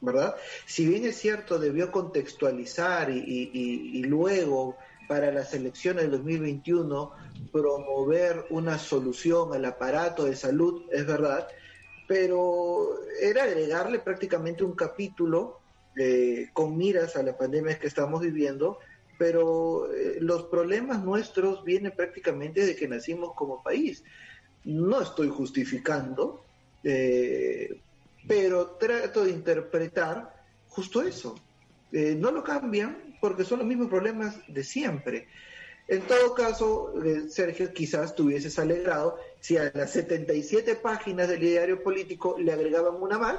[0.00, 0.34] ¿verdad?
[0.66, 7.12] Si bien es cierto, debió contextualizar y- y luego para las elecciones del 2021
[7.52, 11.46] promover una solución al aparato de salud, es verdad,
[12.06, 15.60] pero era agregarle prácticamente un capítulo
[15.96, 18.78] eh, con miras a la pandemia que estamos viviendo,
[19.16, 24.02] pero eh, los problemas nuestros vienen prácticamente de que nacimos como país.
[24.64, 26.44] No estoy justificando,
[26.82, 27.80] eh,
[28.26, 30.34] pero trato de interpretar
[30.68, 31.36] justo eso.
[31.92, 35.28] no lo cambian porque son los mismos problemas de siempre.
[35.86, 36.92] En todo caso,
[37.28, 42.94] Sergio, quizás te hubieses alegrado si a las 77 páginas del diario político le agregaban
[42.94, 43.36] una más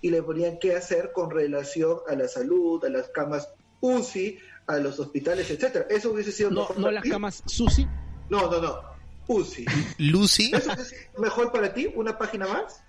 [0.00, 3.48] y le ponían qué hacer con relación a la salud, a las camas
[3.80, 5.86] UCI, a los hospitales, etcétera.
[5.90, 6.78] Eso hubiese sido no, mejor.
[6.78, 7.88] ¿No las camas SUSI?
[8.30, 8.80] No, no, no.
[9.26, 9.66] UCI.
[9.98, 10.52] ¿Lucy?
[10.54, 11.90] ¿Eso es mejor para ti?
[11.92, 12.84] ¿Una página más?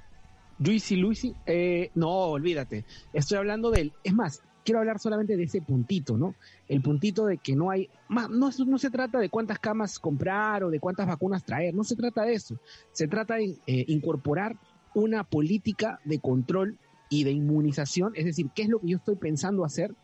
[0.60, 2.86] Luisi, Luisi, eh, no, olvídate.
[3.14, 3.94] Estoy hablando del.
[4.04, 6.36] Es más, quiero hablar solamente de ese puntito, ¿no?
[6.68, 10.80] El puntito de que no hay, no, se trata de cuántas camas comprar o de
[10.80, 12.56] cuántas vacunas traer, no se trata de eso.
[12.92, 14.58] Se trata de eh, incorporar
[14.94, 16.78] una política de control
[17.10, 19.96] y de inmunización, es decir, qué es lo que yo estoy pensando hacer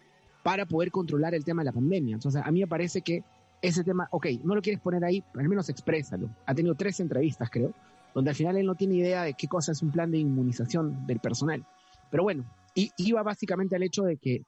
[0.42, 2.16] para poder controlar el tema de la pandemia.
[2.16, 3.24] Entonces, a mí me parece que
[3.62, 6.28] ese tema, ok, no lo quieres poner ahí, al menos exprésalo.
[6.48, 7.72] Ha tenido tres entrevistas, creo,
[8.16, 11.06] donde al final él no tiene idea de qué cosa es un plan de inmunización
[11.06, 11.64] del personal.
[12.10, 14.44] Pero bueno, y iba básicamente al hecho de que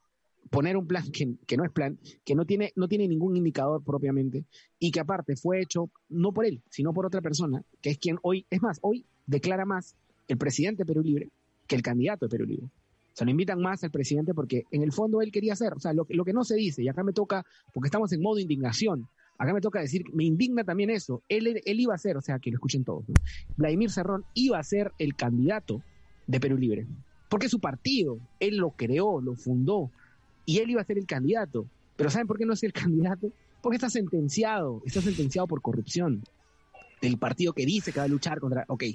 [0.50, 4.46] poner un plan que, no es plan, que no tiene, no tiene ningún indicador propiamente
[4.80, 8.18] y que aparte fue hecho no por él, sino por otra persona, que es quien
[8.22, 9.96] hoy, es más, hoy declara más
[10.28, 11.30] el presidente de Perú Libre
[11.68, 12.68] que el candidato de Perú Libre.
[13.20, 15.92] O lo invitan más al presidente porque en el fondo él quería hacer, o sea,
[15.92, 19.08] lo, lo que no se dice, y acá me toca, porque estamos en modo indignación,
[19.40, 22.38] acá me toca decir, me indigna también eso, él, él iba a ser, o sea,
[22.38, 23.06] que lo escuchen todos,
[23.56, 25.82] Vladimir Cerrón iba a ser el candidato
[26.28, 26.86] de Perú Libre,
[27.28, 29.92] porque su partido, él lo creó, lo fundó,
[30.48, 31.68] y él iba a ser el candidato.
[31.98, 33.32] Pero ¿saben por qué no es el candidato?
[33.62, 36.24] Porque está sentenciado, está sentenciado por corrupción
[37.02, 38.66] del partido que dice que va a luchar contra...
[38.70, 38.86] Ok,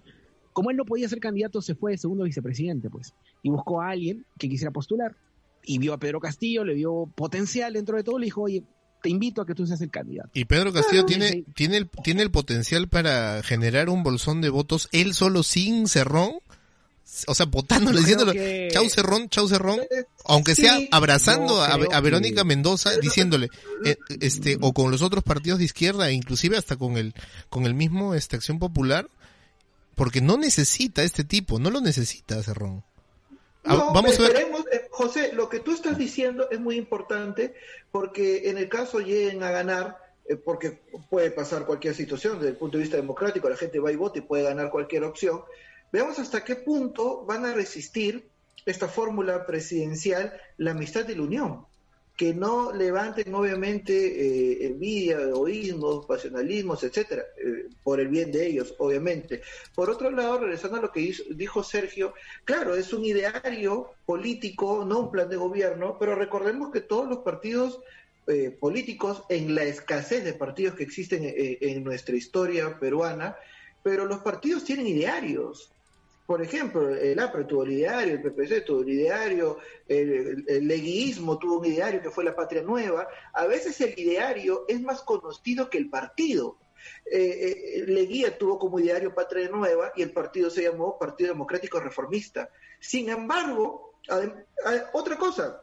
[0.52, 3.90] como él no podía ser candidato, se fue de segundo vicepresidente, pues, y buscó a
[3.90, 5.14] alguien que quisiera postular.
[5.62, 8.64] Y vio a Pedro Castillo, le vio potencial dentro de todo, le dijo, oye,
[9.02, 10.30] te invito a que tú seas el candidato.
[10.32, 14.88] Y Pedro Castillo tiene, tiene, el, tiene el potencial para generar un bolsón de votos
[14.92, 16.32] él solo sin Cerrón
[17.26, 19.80] o sea, votándole, diciéndole, chau Cerrón, chau Cerrón,
[20.24, 23.48] aunque sea abrazando a, Verónica Mendoza, diciéndole,
[23.84, 27.14] eh, este, o con los otros partidos de izquierda, e inclusive hasta con el,
[27.48, 29.08] con el mismo, este, Acción Popular,
[29.94, 32.82] porque no necesita este tipo, no lo necesita Cerrón.
[33.64, 34.36] Vamos a ver.
[34.36, 37.54] Eh, José, lo que tú estás diciendo es muy importante,
[37.90, 39.98] porque en el caso lleguen a ganar,
[40.28, 43.92] eh, porque puede pasar cualquier situación desde el punto de vista democrático, la gente va
[43.92, 45.42] y vota y puede ganar cualquier opción,
[45.92, 48.26] Veamos hasta qué punto van a resistir
[48.64, 51.66] esta fórmula presidencial, la amistad y la unión,
[52.16, 58.74] que no levanten obviamente eh, envidia, egoísmos, pasionalismos, etcétera, eh, por el bien de ellos,
[58.78, 59.42] obviamente.
[59.74, 65.00] Por otro lado, regresando a lo que dijo Sergio, claro, es un ideario político, no
[65.00, 67.80] un plan de gobierno, pero recordemos que todos los partidos
[68.28, 73.36] eh, políticos, en la escasez de partidos que existen en nuestra historia peruana,
[73.82, 75.70] pero los partidos tienen idearios
[76.26, 79.58] por ejemplo, el APRE tuvo el ideario, el PPC tuvo el ideario,
[79.88, 83.08] el, el, leguismo tuvo un ideario que fue la Patria Nueva.
[83.34, 86.58] A veces el ideario es más conocido que el partido.
[87.10, 91.80] Eh, eh, Leguía tuvo como ideario Patria Nueva y el partido se llamó Partido Democrático
[91.80, 92.48] Reformista.
[92.80, 93.94] Sin embargo,
[94.92, 95.62] otra cosa,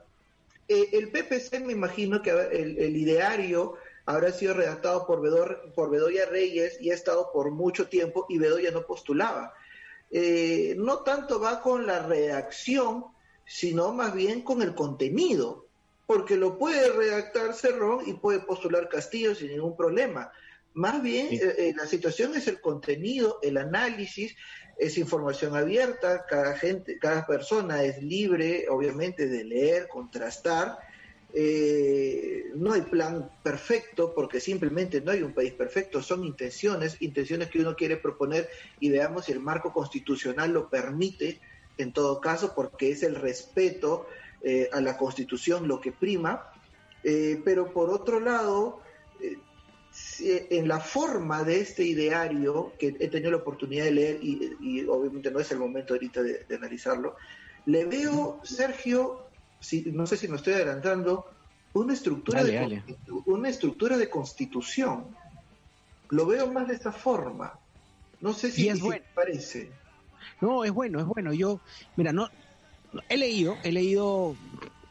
[0.67, 6.80] eh, el PPC me imagino que el, ideario habrá sido redactado por, por Bedoya Reyes
[6.80, 9.54] y ha estado por mucho tiempo y Bedoya no postulaba.
[10.12, 13.06] Eh, no tanto va con la redacción,
[13.45, 15.67] sino más bien con el contenido,
[16.06, 20.32] porque lo puede redactar Cerrón y puede postular Castillo sin ningún problema.
[20.74, 24.36] Más bien, eh, eh, la situación es el contenido, el análisis,
[24.78, 30.80] es información abierta, cada gente, cada persona es libre, obviamente, de leer, contrastar,
[31.34, 37.50] eh, no hay plan perfecto porque simplemente no hay un país perfecto, son intenciones, intenciones
[37.50, 41.39] que uno quiere proponer y veamos si el marco constitucional lo permite
[41.78, 44.08] en todo caso porque es el respeto
[44.42, 46.52] eh, a la constitución lo que prima,
[47.04, 48.82] eh, pero por otro lado,
[50.20, 55.30] en la forma de este ideario que he tenido la oportunidad de leer y, obviamente
[55.30, 57.15] no es el momento ahorita de analizarlo,
[57.65, 59.29] le veo, Sergio,
[59.93, 61.26] no sé si me estoy adelantando,
[61.74, 62.84] una estructura, de,
[63.26, 65.06] una estructura de constitución.
[66.10, 67.54] Lo veo más de esta forma.
[68.22, 68.82] No sé si, es
[69.13, 69.69] parece.
[70.41, 71.34] No, es bueno, es bueno.
[71.34, 71.62] Yo,
[71.95, 72.30] mira, no,
[73.08, 74.36] he leído, he leído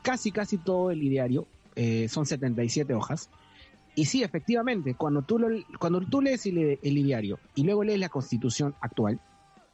[0.02, 1.46] casi, casi todo el ideario.
[1.74, 3.28] Eh, son 77 hojas.
[3.94, 7.98] Y sí, efectivamente, cuando tú, lo, cuando tú lees el, el diario y luego lees
[7.98, 9.20] la constitución actual,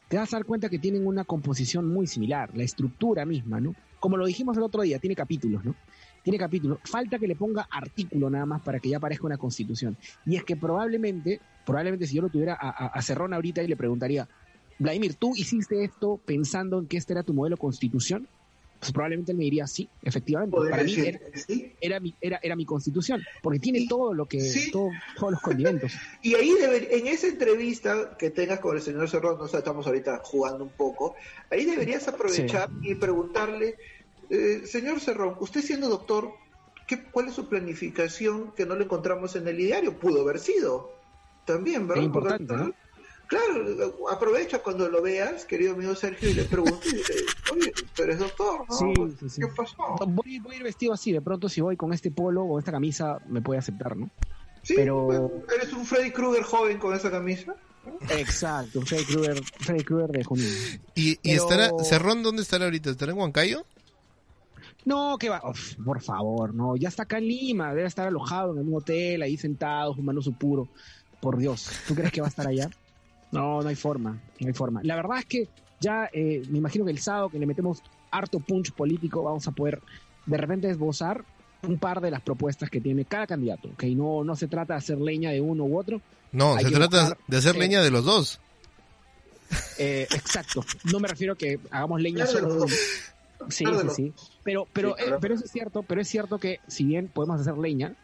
[0.07, 3.75] te vas a dar cuenta que tienen una composición muy similar, la estructura misma, ¿no?
[4.05, 5.73] Como lo dijimos el otro día, tiene capítulos, ¿no?
[6.21, 6.77] Tiene capítulos.
[6.83, 9.97] Falta que le ponga artículo nada más para que ya aparezca una constitución.
[10.27, 13.67] Y es que probablemente, probablemente si yo lo tuviera a, a, a Cerrón ahorita y
[13.67, 14.27] le preguntaría,
[14.77, 18.27] Vladimir, ¿tú hiciste esto pensando en que este era tu modelo constitución?
[18.79, 20.55] Pues probablemente él me diría sí, efectivamente.
[20.69, 21.73] Para mí era, ¿sí?
[21.81, 24.69] era, mi, era, era, mi constitución, porque tiene y, todo lo que, ¿sí?
[24.69, 25.93] todo, todos los condimentos.
[26.21, 30.21] Y ahí deber, en esa entrevista que tengas con el señor Cerrón, no estamos ahorita
[30.23, 31.15] jugando un poco,
[31.49, 32.91] ahí deberías aprovechar sí.
[32.91, 33.75] y preguntarle,
[34.29, 36.31] eh, señor Cerrón, usted siendo doctor,
[36.87, 39.97] ¿qué, ¿cuál es su planificación que no le encontramos en el diario?
[39.99, 40.91] Pudo haber sido
[41.45, 42.03] también, ¿verdad?
[42.03, 42.73] Es importante, ¿no?
[43.27, 43.65] Claro,
[44.11, 47.11] aprovecha cuando lo veas, querido amigo Sergio, y le preguntes,
[47.51, 48.75] oye, tú eres doctor, ¿no?
[48.75, 49.41] Sí, sí, sí.
[49.41, 49.75] ¿Qué pasó?
[50.07, 52.71] Voy, voy, a ir vestido así, de pronto si voy con este polo o esta
[52.71, 54.11] camisa me puede aceptar, ¿no?
[54.61, 55.31] Sí, pero...
[55.55, 57.55] ¿Eres un Freddy Krueger joven con esa camisa?
[58.09, 60.81] Exacto, un Freddy Krueger, Freddy Krueger de Junín.
[60.93, 61.43] ¿Y, y pero...
[61.43, 62.91] estará, Cerrón dónde estará ahorita?
[62.91, 63.65] ¿Estará en Huancayo?
[64.85, 68.53] No, que va, Uf, por favor, no, ya está acá en Lima, debe estar alojado
[68.53, 70.69] en un hotel, ahí sentado, fumando su puro.
[71.19, 72.69] Por Dios, ¿tú crees que va a estar allá?
[73.31, 74.79] No, no hay forma, no hay forma.
[74.83, 75.49] La verdad es que
[75.81, 79.51] ya eh, me imagino que el sábado que le metemos harto punch político vamos a
[79.51, 79.81] poder
[80.25, 81.25] de repente esbozar
[81.63, 83.95] un par de las propuestas que tiene cada candidato, que ¿okay?
[83.95, 86.01] no, no se trata de hacer leña de uno u otro.
[86.31, 88.39] No, se trata buscar, de hacer eh, leña de los dos.
[89.77, 92.67] Eh, exacto, no me refiero a que hagamos leña solo de uno.
[93.49, 94.13] Sí, sí, sí.
[94.45, 97.57] Pero, pero, sí, pero eso es cierto, pero es cierto que si bien podemos hacer
[97.57, 97.95] leña,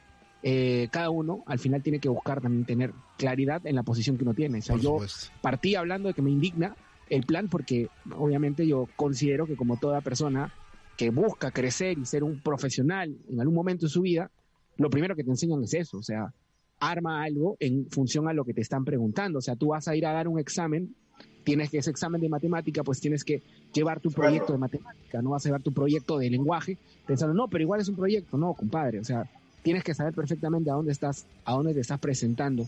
[0.43, 4.23] eh, cada uno al final tiene que buscar también tener claridad en la posición que
[4.23, 4.57] uno tiene.
[4.57, 4.97] O sea, yo
[5.41, 6.75] partí hablando de que me indigna
[7.09, 10.51] el plan porque obviamente yo considero que como toda persona
[10.97, 14.31] que busca crecer y ser un profesional en algún momento de su vida,
[14.77, 16.33] lo primero que te enseñan es eso, o sea,
[16.79, 19.39] arma algo en función a lo que te están preguntando.
[19.39, 20.95] O sea, tú vas a ir a dar un examen,
[21.43, 23.41] tienes que ese examen de matemática, pues tienes que
[23.73, 27.47] llevar tu proyecto de matemática, no vas a llevar tu proyecto de lenguaje pensando, no,
[27.47, 29.29] pero igual es un proyecto, no, compadre, o sea,
[29.63, 32.67] tienes que saber perfectamente a dónde estás, a dónde te estás presentando.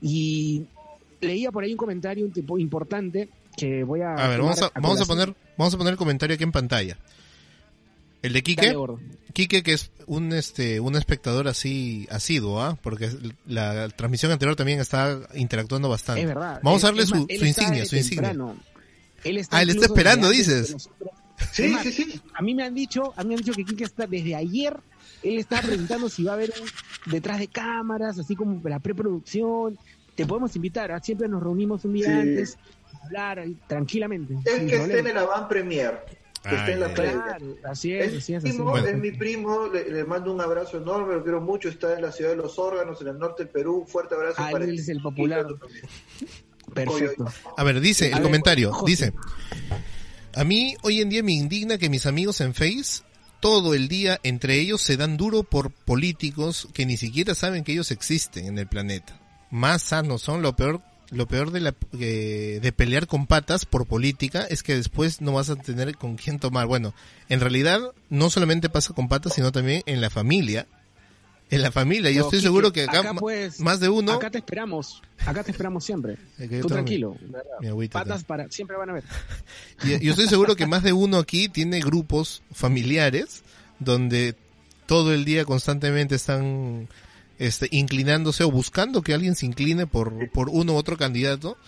[0.00, 0.64] Y
[1.20, 4.14] leía por ahí un comentario un tipo importante que voy a.
[4.14, 6.52] A ver, vamos a, a vamos a, poner, vamos a poner el comentario aquí en
[6.52, 6.98] pantalla.
[8.22, 8.74] El de Quique.
[9.32, 12.78] Quique, que es un este un espectador así asiduo, ¿ah?
[12.82, 13.10] Porque
[13.46, 16.22] la, transmisión anterior también está interactuando bastante.
[16.22, 16.60] Es verdad.
[16.62, 18.34] Vamos es, a darle es su, su insignia, su insignia.
[19.24, 20.88] Él está ah, él está esperando, dices.
[21.52, 22.20] Sí, sí, sí.
[22.34, 24.76] A mí me han dicho, a mí me han dicho que Quique está desde ayer
[25.22, 29.78] él estaba preguntando si va a haber un detrás de cámaras, así como la preproducción.
[30.14, 31.00] Te podemos invitar, ¿ah?
[31.00, 32.12] siempre nos reunimos un día sí.
[32.12, 32.58] antes,
[33.04, 34.36] hablar tranquilamente.
[34.44, 36.00] El que esté en el avant premier.
[36.42, 38.42] Que esté en la claro, así es, es, así es.
[38.42, 41.94] Primo, así es mi primo, le, le, mando un abrazo enorme, lo quiero mucho, está
[41.94, 44.48] en la ciudad de los órganos, en el norte del Perú, un fuerte abrazo ah,
[44.50, 45.46] para él es el popular.
[46.74, 47.26] Perfecto.
[47.56, 48.90] A ver, dice el ver, comentario, José.
[48.90, 49.12] dice,
[50.34, 53.02] a mí hoy en día me indigna que mis amigos en Face
[53.42, 57.72] todo el día entre ellos se dan duro por políticos que ni siquiera saben que
[57.72, 59.20] ellos existen en el planeta.
[59.50, 60.80] Más sanos son lo peor
[61.12, 65.34] lo peor de, la, eh, de pelear con patas por política es que después no
[65.34, 66.66] vas a tener con quién tomar.
[66.66, 66.94] Bueno,
[67.28, 70.66] en realidad no solamente pasa con patas, sino también en la familia.
[71.50, 74.12] En la familia, yo no, estoy Quique, seguro que acá, acá pues, más de uno.
[74.12, 76.16] Acá te esperamos, acá te esperamos siempre.
[76.62, 77.14] Tú tranquilo.
[77.60, 79.04] Mi, mi patas para, siempre van a ver.
[80.00, 83.42] yo estoy seguro que más de uno aquí tiene grupos familiares
[83.78, 84.34] donde
[84.86, 86.88] todo el día constantemente están
[87.42, 91.58] este, inclinándose o buscando que alguien se incline por, por uno u otro candidato.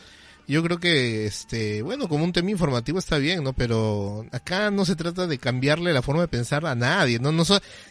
[0.47, 3.55] Yo creo que, este, bueno, como un tema informativo está bien, ¿no?
[3.55, 7.33] Pero acá no se trata de cambiarle la forma de pensar a nadie, ¿no?
[7.33, 7.45] no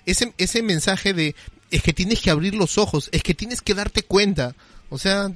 [0.05, 1.35] ese, ese mensaje de,
[1.71, 4.55] es que tienes que abrir los ojos, es que tienes que darte cuenta.
[4.89, 5.33] O sea,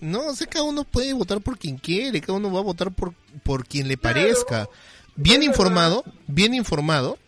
[0.00, 2.92] no, o sea, cada uno puede votar por quien quiere, cada uno va a votar
[2.92, 3.12] por,
[3.42, 4.68] por quien le parezca.
[5.16, 7.18] Bien informado, bien informado,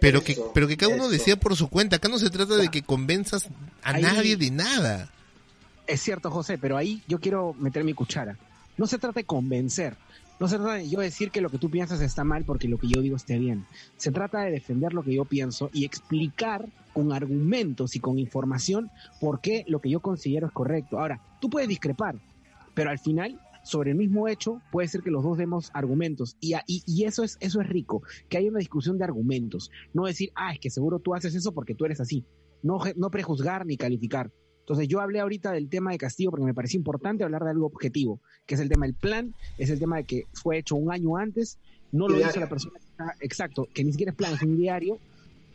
[0.00, 1.96] pero que pero que cada uno decida por su cuenta.
[1.96, 3.46] Acá no se trata de que convenzas
[3.82, 5.10] a ahí, nadie de nada.
[5.86, 8.36] Es cierto, José, pero ahí yo quiero meter mi cuchara.
[8.76, 9.96] No se trata de convencer.
[10.40, 12.78] No se trata de yo decir que lo que tú piensas está mal porque lo
[12.78, 13.66] que yo digo esté bien.
[13.96, 18.90] Se trata de defender lo que yo pienso y explicar con argumentos y con información
[19.20, 21.00] por qué lo que yo considero es correcto.
[21.00, 22.16] Ahora, tú puedes discrepar,
[22.74, 26.36] pero al final sobre el mismo hecho, puede ser que los dos demos argumentos.
[26.40, 29.70] Y, y, y, eso, es, eso es rico, que haya una discusión de argumentos.
[29.92, 32.24] No decir, ah, es que seguro tú haces eso porque tú eres así.
[32.62, 34.32] No, no prejuzgar ni calificar.
[34.60, 37.66] Entonces yo hablé ahorita del tema de Castillo porque me pareció importante hablar de algo
[37.66, 40.92] objetivo, que es el tema del plan, es el tema de que fue hecho un
[40.92, 41.58] año antes,
[41.92, 42.78] no lo hizo la persona
[43.20, 44.98] exacto, que ni siquiera es plan, es un diario,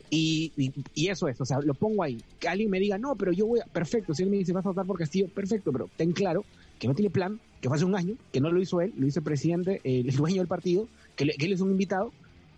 [0.10, 0.52] Y,
[0.94, 2.22] y, eso es, o sea, lo pongo ahí.
[2.40, 3.66] Que alguien me diga, no, pero yo voy a.
[3.66, 6.44] Perfecto, si él me dice, vas a votar por Castillo, perfecto, pero ten claro
[6.84, 9.08] que no tiene plan, que fue hace un año, que no lo hizo él, lo
[9.08, 12.12] hizo el presidente, el dueño del partido, que, que él es un invitado,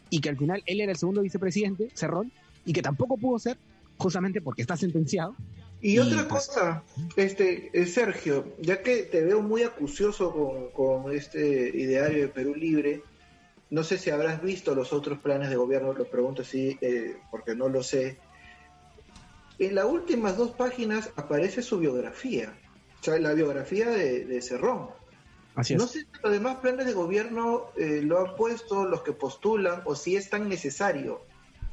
[0.09, 2.31] y que al final él era el segundo vicepresidente, Cerrón,
[2.65, 3.55] y que tampoco pudo ser,
[3.99, 5.35] justamente porque está sentenciado,
[5.79, 6.83] y, otra pues, cosa,
[7.15, 12.55] este eh, Sergio, ya que te veo muy acucioso con, con, este ideario de Perú
[12.55, 13.03] Libre,
[13.69, 17.53] no sé si habrás visto los otros planes de gobierno, lo pregunto así eh, porque
[17.53, 18.17] no lo sé.
[19.59, 22.57] En las últimas dos páginas aparece su biografía,
[23.07, 24.89] la biografía de, Cerrón.
[25.55, 29.13] Así No sé si los demás planes de gobierno eh, lo han puesto, los que
[29.13, 31.21] postulan, o si es tan necesario,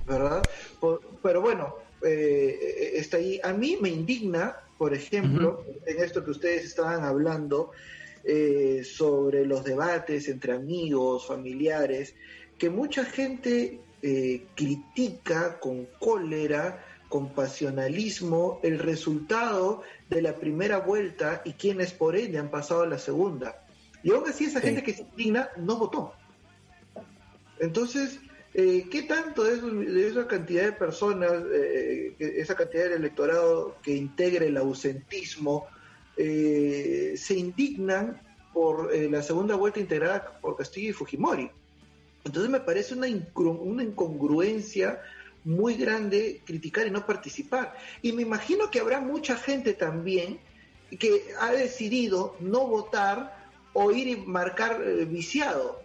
[0.06, 0.42] ¿verdad?
[1.22, 3.40] pero bueno, eh, está ahí.
[3.42, 7.72] A mí me indigna, por ejemplo, en esto que ustedes estaban hablando,
[8.24, 12.14] eh, sobre los debates entre amigos, familiares,
[12.58, 13.80] que mucha gente
[14.56, 22.38] critica con cólera, con pasionalismo, el resultado de la primera vuelta y quienes por ende
[22.38, 23.66] han pasado a la segunda.
[24.02, 26.14] Y aún así esa gente que se indigna no votó.
[27.60, 28.18] Entonces,
[28.54, 34.46] eh, ¿Qué tanto de, esa cantidad de personas, eh, esa cantidad del electorado que integra
[34.46, 35.66] el ausentismo,
[36.16, 38.22] eh, se indignan
[38.54, 41.50] por la segunda vuelta integrada por Castillo y Fujimori?
[42.24, 44.98] Entonces me parece una, una incongruencia
[45.44, 47.74] muy grande criticar y no participar.
[48.00, 50.40] Y me imagino que habrá mucha gente también
[50.98, 55.82] que ha decidido no votar o ir y marcar viciado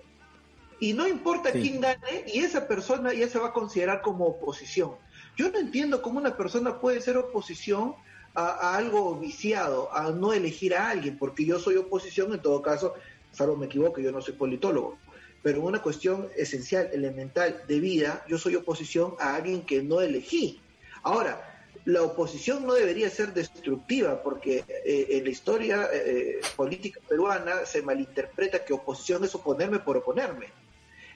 [0.79, 4.91] y no importa quién gane, y esa persona ya se va a considerar como oposición.
[5.35, 7.95] Yo no entiendo cómo una persona puede ser oposición
[8.35, 12.93] a, algo viciado, a no elegir a alguien, porque yo soy oposición en todo caso,
[13.31, 14.99] salvo me equivoco, yo no soy politólogo,
[15.47, 20.59] pero una cuestión esencial, elemental de vida, yo soy oposición a alguien que no elegí.
[21.03, 27.65] Ahora, la oposición no debería ser destructiva, porque eh, en la historia eh, política peruana
[27.65, 30.47] se malinterpreta que oposición es oponerme por oponerme.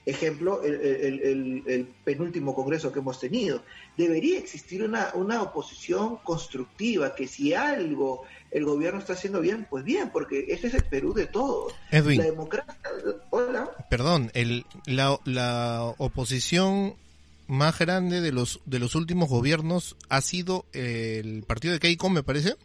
[0.03, 3.63] Ejemplo, el, penúltimo congreso que hemos tenido.
[3.95, 9.83] Debería existir una, una oposición constructiva, que si algo el gobierno está haciendo bien, pues
[9.83, 11.75] bien, porque ese es el Perú de todos.
[11.91, 12.17] Edwin.
[12.17, 12.75] La democracia.
[13.29, 13.69] Hola.
[13.91, 16.95] Perdón, el, la, la oposición
[17.45, 22.23] más grande de los de los últimos gobiernos ha sido el partido de Keiko, me
[22.23, 22.55] parece.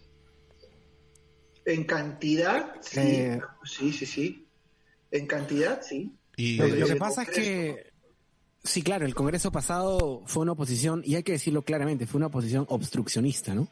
[1.67, 4.47] En cantidad, sí, eh, sí, sí, sí.
[5.11, 7.93] En cantidad, sí lo, que pasa es que,
[8.63, 12.27] sí, claro, el Congreso pasado fue una oposición, y hay que decirlo claramente, fue una
[12.27, 13.69] oposición obstruccionista, ¿no?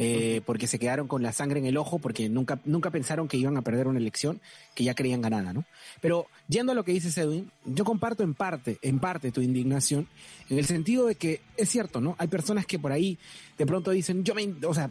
[0.00, 3.36] Eh, porque se quedaron con la sangre en el ojo, porque nunca, nunca pensaron que
[3.36, 4.40] iban a perder una elección
[4.76, 5.64] que ya creían ganada, ¿no?
[6.00, 10.06] Pero yendo a lo que dices, Edwin, yo comparto en parte, en parte tu indignación,
[10.50, 12.14] en el sentido de que es cierto, ¿no?
[12.18, 13.18] Hay personas que por ahí
[13.58, 14.88] de pronto dicen, yo me, o sea,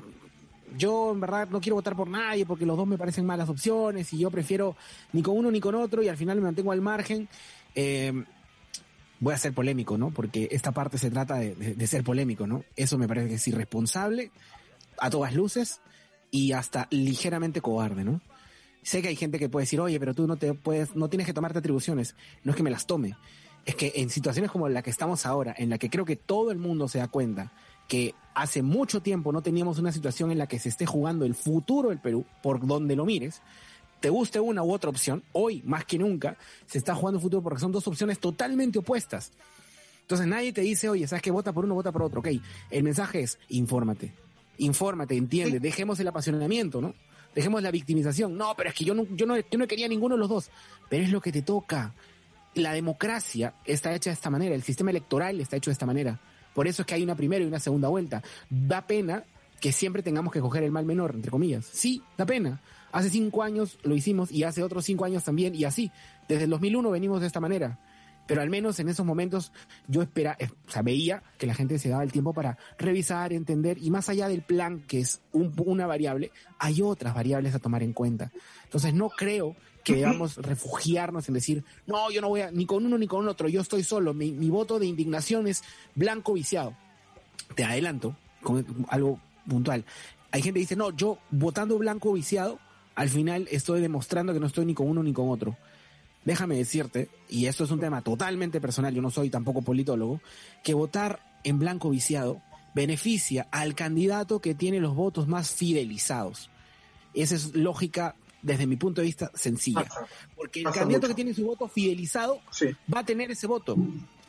[0.75, 4.11] yo en verdad no quiero votar por nadie porque los dos me parecen malas opciones
[4.13, 4.75] y yo prefiero
[5.13, 7.29] ni con uno ni con otro y al final me mantengo al margen.
[7.75, 8.23] Eh,
[9.19, 10.11] voy a ser polémico, ¿no?
[10.11, 12.63] Porque esta parte se trata de, ser polémico, ¿no?
[12.75, 14.31] Eso me parece que es irresponsable
[14.99, 15.81] a todas luces
[16.31, 18.21] y hasta ligeramente cobarde, ¿no?
[18.83, 21.27] Sé que hay gente que puede decir, oye, pero tú no te puedes, no tienes
[21.27, 22.15] que tomarte atribuciones.
[22.43, 23.15] No es que me las tome.
[23.65, 26.51] Es que en situaciones como la que estamos ahora, en la que creo que todo
[26.51, 27.51] el mundo se da cuenta
[27.87, 31.35] que hace mucho tiempo no teníamos una situación en la que se esté jugando el
[31.35, 33.41] futuro del Perú, por donde lo mires,
[33.99, 37.41] te guste una u otra opción, hoy más que nunca se está jugando el futuro
[37.41, 39.31] porque son dos opciones totalmente opuestas.
[40.01, 42.19] Entonces nadie te dice, oye, ¿sabes que Vota por uno, vota por otro.
[42.19, 42.29] Ok,
[42.69, 44.13] el mensaje es, infórmate,
[44.59, 46.93] infórmate, entiende, dejemos el apasionamiento, ¿no?
[47.35, 48.37] Dejemos la victimización.
[48.37, 50.49] No, pero es que yo no, yo no, yo no quería ninguno de los dos.
[50.89, 51.93] Pero es lo que te toca.
[52.55, 56.19] La democracia está hecha de esta manera, el sistema electoral está hecho de esta manera.
[56.57, 58.23] Por eso es que hay una primera y una segunda vuelta.
[58.49, 59.23] Da pena
[59.61, 61.67] que siempre tengamos que coger el mal menor, entre comillas.
[61.71, 62.61] Sí, da pena.
[62.91, 65.91] Hace cinco años lo hicimos y hace otros cinco años también y así.
[66.27, 67.77] Desde el 2001 venimos de esta manera.
[68.27, 69.51] Pero al menos en esos momentos
[69.87, 73.33] yo espera, eh, o sea, veía que la gente se daba el tiempo para revisar,
[73.33, 77.81] entender y más allá del plan que es una variable, hay otras variables a tomar
[77.83, 78.31] en cuenta.
[78.65, 82.85] Entonces no creo que debamos refugiarnos en decir, no, yo no voy a, ni con
[82.85, 85.63] uno ni con otro, yo estoy solo, mi, voto de indignación es
[85.95, 86.75] blanco viciado.
[87.55, 89.85] Te adelanto con algo puntual.
[90.31, 92.59] Hay gente que dice, no, yo votando blanco viciado,
[92.95, 95.55] al final estoy demostrando que no estoy ni con uno ni con otro.
[96.27, 100.19] Déjame decirte, y esto es un tema totalmente personal, yo no soy tampoco politólogo,
[100.61, 102.41] que votar en blanco viciado
[102.75, 106.49] beneficia al candidato que tiene los votos más fidelizados.
[107.13, 109.87] Esa es lógica desde mi punto de vista, sencilla.
[110.35, 112.41] Porque el candidato que tiene su voto fidelizado
[112.93, 113.77] va a tener ese voto,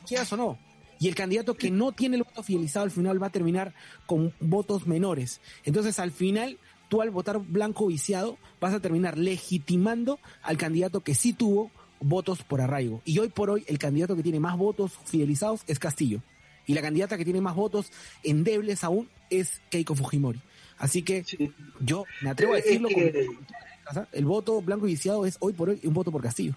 [0.07, 0.57] quieras o no.
[1.01, 3.73] Y el candidato que no tiene el voto fidelizado al final va a terminar
[4.05, 5.41] con votos menores.
[5.65, 11.13] Entonces, al final, tú al votar blanco viciado vas a terminar legitimando al candidato que
[11.13, 13.01] sí tuvo votos por arraigo.
[13.05, 16.21] Y hoy por hoy, el candidato que tiene más votos fidelizados es Castillo.
[16.65, 17.91] Y la candidata que tiene más votos
[18.23, 20.41] endebles aún es Keiko Fujimori.
[20.77, 21.25] Así que
[21.79, 22.89] yo me atrevo a eh, decirlo,
[24.11, 26.55] el voto blanco viciado es hoy por hoy un voto por Castillo.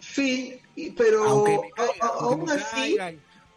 [0.00, 0.60] Sí,
[0.96, 1.24] pero
[2.00, 2.96] aún así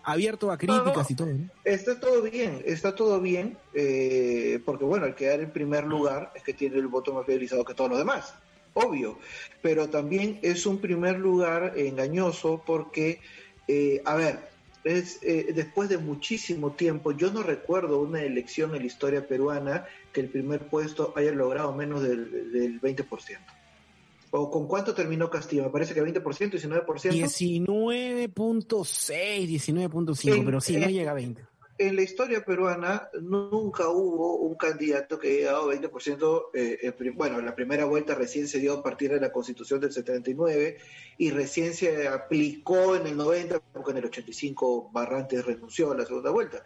[0.03, 1.29] abierto a críticas y todo.
[1.63, 6.43] Está todo bien, está todo bien, eh, porque bueno, el quedar en primer lugar es
[6.43, 8.33] que tiene el voto más fidelizado que todos los demás,
[8.73, 9.17] obvio,
[9.61, 13.19] pero también es un primer lugar engañoso porque,
[13.67, 14.51] eh, a ver,
[14.83, 19.85] es eh, después de muchísimo tiempo, yo no recuerdo una elección en la historia peruana
[20.11, 23.37] que el primer puesto haya logrado menos del, del 20%.
[24.33, 25.63] ¿O con cuánto terminó Castillo?
[25.63, 26.85] Me parece que 20%, 19%.
[26.85, 28.27] 19.6,
[29.47, 31.50] 19.5, pero sí, no llega a 20.
[31.77, 36.49] En la historia peruana nunca hubo un candidato que haya dado 20%.
[36.53, 40.77] Eh, bueno, la primera vuelta recién se dio a partir de la constitución del 79
[41.17, 46.05] y recién se aplicó en el 90, porque en el 85 Barrantes renunció a la
[46.05, 46.63] segunda vuelta.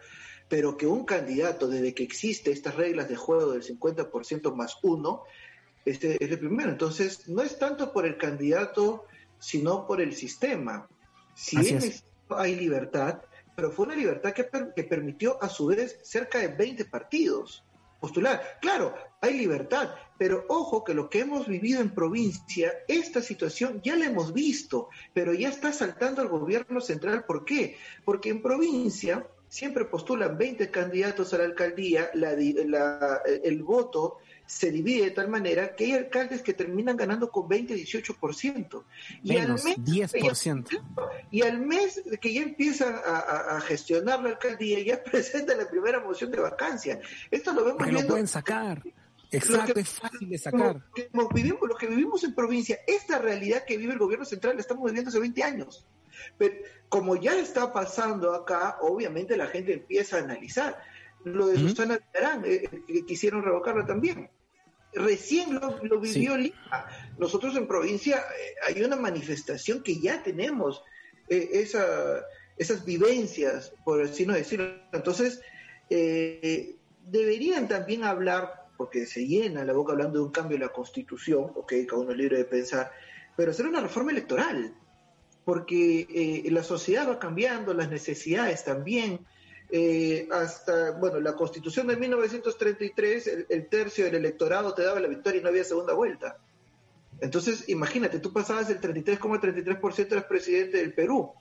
[0.48, 5.22] Pero que un candidato, desde que existe estas reglas de juego del 50% más uno,
[5.84, 6.70] este, es el primero.
[6.70, 9.06] Entonces, no es tanto por el candidato,
[9.38, 10.88] sino por el sistema.
[11.34, 11.56] Si
[12.28, 13.20] hay libertad,
[13.56, 14.44] pero fue una libertad que,
[14.84, 17.64] permitió a su vez cerca de 20 partidos
[17.98, 18.58] postular.
[18.60, 23.96] Claro, hay libertad, pero ojo que lo que hemos vivido en provincia, esta situación ya
[23.96, 27.24] la hemos visto, pero ya está saltando al gobierno central.
[27.24, 27.78] ¿Por qué?
[28.04, 35.06] Porque en provincia siempre postulan 20 candidatos a la alcaldía, la, el voto se divide
[35.06, 38.84] de tal manera que hay alcaldes que terminan ganando con 20, 18%.
[39.22, 40.84] Y al mes, 10%.
[41.32, 46.30] Y al mes que ya empiezan a, gestionar la alcaldía, ya presentan la primera moción
[46.30, 47.00] de vacancia.
[47.30, 48.02] Esto lo vemos viendo.
[48.02, 48.82] lo pueden sacar.
[49.32, 50.76] Exacto, es fácil de sacar.
[50.76, 54.54] Lo que, vivimos, lo que vivimos en provincia, esta realidad que vive el gobierno central
[54.54, 55.84] la estamos viviendo hace 20 años.
[56.38, 56.54] Pero
[56.88, 60.80] como ya está pasando acá, obviamente la gente empieza a analizar.
[61.24, 64.30] Lo de Susana Villarán, eh, eh, quisieron revocarla también
[64.96, 66.86] recién lo, vivió Lima.
[67.18, 70.82] Nosotros en provincia eh, hay una manifestación que ya tenemos
[71.28, 72.24] eh, esa,
[72.56, 74.74] esas vivencias, por así no decirlo.
[74.92, 75.40] Entonces,
[75.90, 76.76] eh,
[77.06, 81.52] deberían también hablar, porque se llena la boca hablando de un cambio en la constitución,
[81.54, 82.90] ok, cada uno es libre de pensar,
[83.36, 84.74] pero hacer una reforma electoral,
[85.44, 89.20] porque la sociedad va cambiando, las necesidades también,
[89.68, 95.40] eh, hasta, bueno, la constitución de 1933, el, tercio del electorado te daba la victoria
[95.40, 96.38] y no había segunda vuelta.
[97.20, 101.32] Entonces, imagínate, tú pasabas el 33,33% eras presidente del Perú.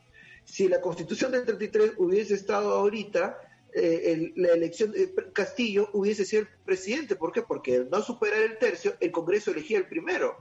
[0.44, 3.38] Si la constitución del 33 hubiese estado ahorita,
[3.74, 7.16] eh, la elección de Castillo hubiese sido el presidente.
[7.16, 7.42] ¿Por qué?
[7.42, 10.38] Porque al no superar el tercio, el Congreso elegía el primero.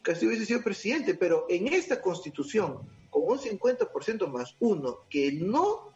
[0.00, 5.92] Castillo hubiese sido presidente, pero en esta constitución, con un 50% más uno, que no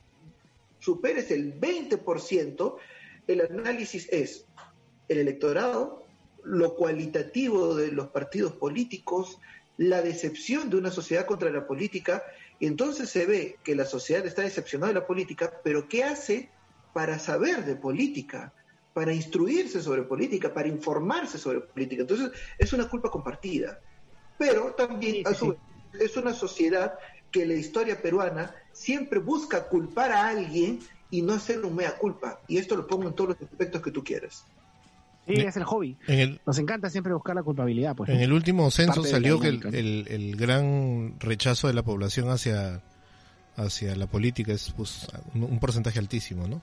[0.86, 2.76] superes el 20%,
[3.26, 4.46] el análisis es
[5.08, 6.04] el electorado,
[6.44, 9.38] lo cualitativo de los partidos políticos,
[9.78, 12.22] la decepción de una sociedad contra la política,
[12.60, 16.50] y entonces se ve que la sociedad está decepcionada de la política, pero ¿qué hace
[16.94, 18.54] para saber de política?
[18.94, 22.00] para instruirse sobre política, para informarse sobre política.
[22.00, 23.78] Entonces, es una culpa compartida.
[24.38, 25.22] Pero también,
[26.00, 26.94] es una sociedad
[27.36, 30.80] que la historia peruana siempre busca culpar a alguien
[31.10, 32.40] y no hacer un mea culpa.
[32.48, 34.46] Y esto lo pongo en todos los aspectos que tú quieras.
[35.26, 35.98] Sí, es el hobby.
[36.46, 37.94] Nos encanta siempre buscar la culpabilidad.
[37.94, 42.80] Pues, en el último censo salió que el, gran rechazo de la población hacia,
[43.56, 46.62] hacia la política es pues, un, porcentaje altísimo, ¿no?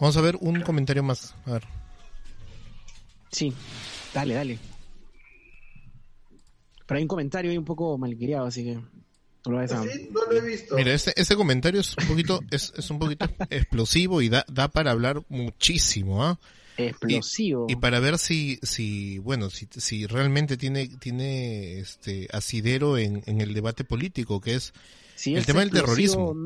[0.00, 1.36] Vamos a ver un comentario más.
[1.46, 1.64] A ver.
[3.30, 3.52] Sí,
[4.12, 4.58] dale, dale.
[6.86, 8.80] Pero hay un comentario ahí un poco malcriado, así que
[9.46, 10.76] no lo he visto.
[10.76, 14.68] Mira, este, este comentario es un poquito, es, es un poquito explosivo y da, da
[14.68, 16.38] para hablar muchísimo, ¿ah?
[16.76, 17.66] Explosivo.
[17.68, 23.40] Y, para ver si, si, bueno, si, si realmente tiene, tiene este asidero en, en
[23.40, 24.72] el debate político, que es
[25.26, 26.36] el tema del terrorismo.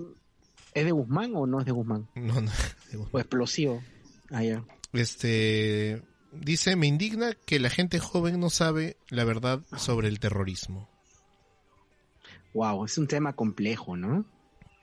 [0.74, 2.08] ¿Es de Guzmán o no es de Guzmán?
[2.14, 2.50] No, no,
[2.90, 3.10] de Guzmán.
[3.12, 3.82] O explosivo.
[4.30, 4.64] Ah, ya.
[4.94, 10.88] Este, dice, me indigna que la gente joven no sabe la verdad sobre el terrorismo.
[12.54, 14.24] Wow, es un tema complejo, ¿no?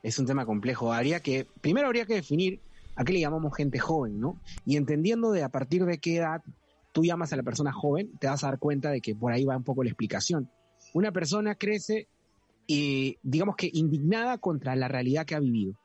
[0.02, 0.92] Es un tema complejo.
[0.92, 2.62] Habría que, primero habría que definir
[2.96, 4.40] a qué le llamamos gente joven, ¿no?
[4.66, 6.42] Y entendiendo de a partir de qué edad
[6.92, 9.46] tú llamas a la persona joven, te vas a dar cuenta de que por ahí
[9.46, 10.50] va un poco la explicación.
[10.94, 12.08] Una persona crece,
[12.66, 15.76] y, digamos que indignada contra la realidad que ha vivido.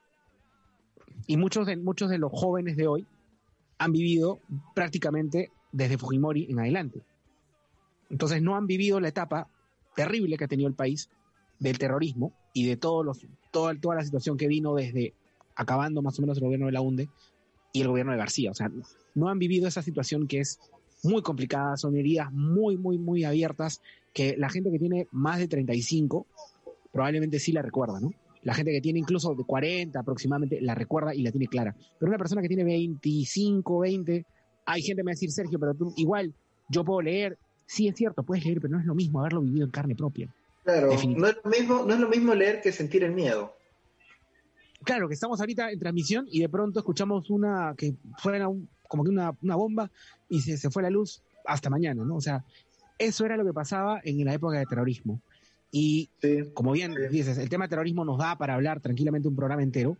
[1.26, 3.06] Y muchos de, muchos de los jóvenes de hoy
[3.78, 4.40] han vivido
[4.74, 7.02] prácticamente desde Fujimori en adelante.
[8.10, 9.48] Entonces no han vivido la etapa
[9.96, 11.10] terrible que ha tenido el país
[11.58, 15.14] del terrorismo y de todos los, toda, toda la situación que vino desde
[15.56, 17.08] acabando más o menos el gobierno de la UNDE
[17.72, 18.50] y el gobierno de García.
[18.50, 18.70] O sea,
[19.14, 20.58] no han vivido esa situación que es
[21.02, 23.80] muy complicada, son heridas muy, muy, muy abiertas
[24.12, 26.26] que la gente que tiene más de 35
[26.92, 28.12] probablemente sí la recuerda, ¿no?
[28.42, 31.74] La gente que tiene incluso de 40 aproximadamente la recuerda y la tiene clara.
[31.98, 34.26] Pero una persona que tiene 25, 20,
[34.66, 36.34] hay gente que me va a decir, Sergio, pero tú igual,
[36.68, 37.38] yo puedo leer.
[37.66, 40.32] Sí, es cierto, puedes leer, pero no es lo mismo haberlo vivido en carne propia.
[40.64, 43.54] Claro, no es, lo mismo, no es lo mismo leer que sentir el miedo.
[44.82, 48.48] Claro, que estamos ahorita en transmisión y de pronto escuchamos una que fuera
[48.88, 49.90] como que una, bomba
[50.28, 52.16] y se, se fue la luz hasta mañana, ¿no?
[52.16, 52.44] O sea,
[52.98, 55.20] eso era lo que pasaba en la época de terrorismo.
[55.76, 56.08] Y
[56.54, 59.96] como bien dices, el tema de terrorismo nos da para hablar tranquilamente un programa entero.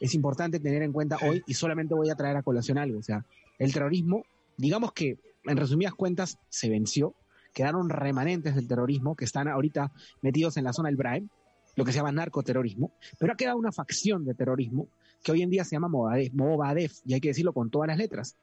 [0.00, 3.02] Es importante tener en cuenta hoy, y solamente voy a traer a colación algo, o
[3.02, 3.24] sea,
[3.58, 4.24] el terrorismo,
[4.56, 7.14] digamos que en resumidas cuentas se venció,
[7.56, 9.90] quedaron remanentes del terrorismo que están ahorita
[10.20, 11.30] metidos en la zona del Braem,
[11.74, 14.88] lo que se llama narcoterrorismo, pero ha quedado una facción de terrorismo
[15.22, 18.36] que hoy en día se llama Movadef, y hay que decirlo con todas las letras.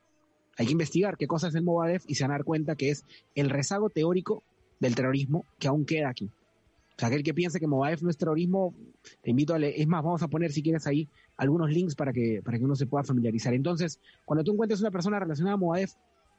[0.58, 3.06] Hay que investigar qué cosa es el Movadef y se van dar cuenta que es
[3.36, 4.42] el rezago teórico
[4.80, 6.26] del terrorismo que aún queda aquí.
[6.26, 8.74] O sea, aquel que piense que Movadef no es terrorismo,
[9.22, 9.76] te invito a leer.
[9.78, 11.08] Es más, vamos a poner, si quieres, ahí
[11.38, 13.54] algunos links para que, para que uno se pueda familiarizar.
[13.54, 15.94] Entonces, cuando tú encuentres una persona relacionada a Movadef,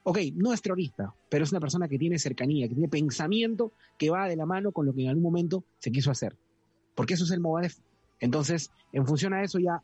[0.04, 4.10] ok, no es terrorista, pero es una persona que tiene cercanía, que tiene pensamiento que
[4.10, 6.36] va de la mano con lo que en algún momento se quiso hacer.
[6.94, 7.78] Porque eso es el Movadef.
[8.20, 9.82] Entonces, en función a eso ya,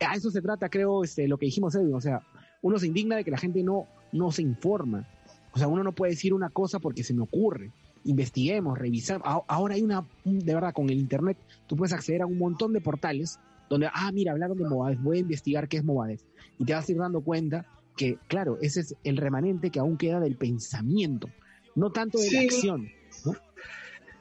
[0.00, 1.94] a eso se trata, creo, este, lo que dijimos, Edwin.
[1.94, 2.22] O sea,
[2.62, 5.06] uno se indigna de que la gente no, no se informa.
[5.52, 7.72] O sea, uno no puede decir una cosa porque se me ocurre.
[8.04, 9.22] Investiguemos, revisemos.
[9.24, 11.36] Ahora hay una, de verdad, con el Internet,
[11.66, 13.38] tú puedes acceder a un montón de portales
[13.68, 16.24] donde, ah, mira, hablaron de Movades, voy a investigar qué es Movades.
[16.58, 17.66] Y te vas a ir dando cuenta
[18.00, 21.28] que, claro, ese es el remanente que aún queda del pensamiento,
[21.74, 22.90] no tanto de la acción.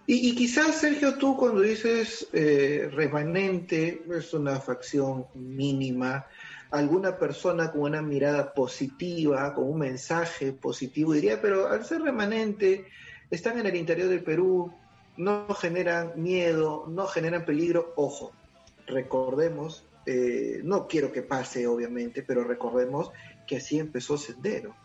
[0.05, 6.25] Y, quizás, Sergio, tú cuando dices eh, remanente, es una facción mínima,
[6.71, 12.85] alguna persona con una mirada positiva, con un mensaje positivo, diría, pero al ser remanente,
[13.31, 14.73] están en el interior del Perú,
[15.15, 18.33] no generan miedo, no generan peligro, ojo,
[18.87, 23.11] recordemos, eh, no quiero que pase obviamente, pero recordemos
[23.49, 24.75] que así empezó Sendero.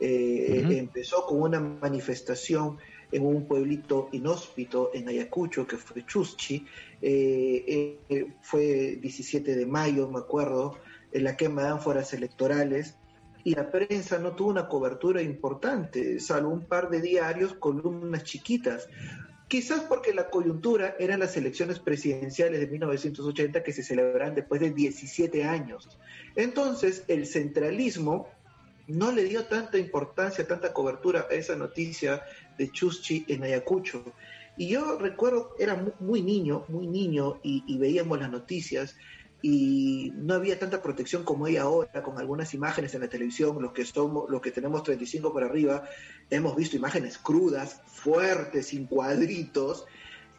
[0.00, 2.78] Eh, empezó con una manifestación
[3.10, 6.64] en un pueblito inhóspito en Ayacucho, que fue Chuschi,
[7.02, 7.98] eh,
[8.42, 10.78] fue 17 de mayo, me acuerdo,
[11.10, 12.96] en la quema de ánforas electorales
[13.42, 18.88] y la prensa no tuvo una cobertura importante, salvo un par de diarios, columnas chiquitas.
[19.48, 24.72] Quizás porque la coyuntura eran las elecciones presidenciales de 1980 que se celebran después de
[24.72, 25.88] 17 años.
[26.34, 28.28] Entonces, el centralismo
[28.88, 32.22] no le dio tanta importancia, tanta cobertura a esa noticia
[32.58, 34.04] de Chuschi en Ayacucho.
[34.56, 38.96] Y yo recuerdo, era muy, niño, muy niño, y veíamos las noticias,
[39.48, 43.70] y no había tanta protección como hay ahora con algunas imágenes en la televisión, los
[43.70, 45.84] que somos, los que tenemos 35 por arriba,
[46.30, 49.86] hemos visto imágenes crudas, fuertes, sin cuadritos.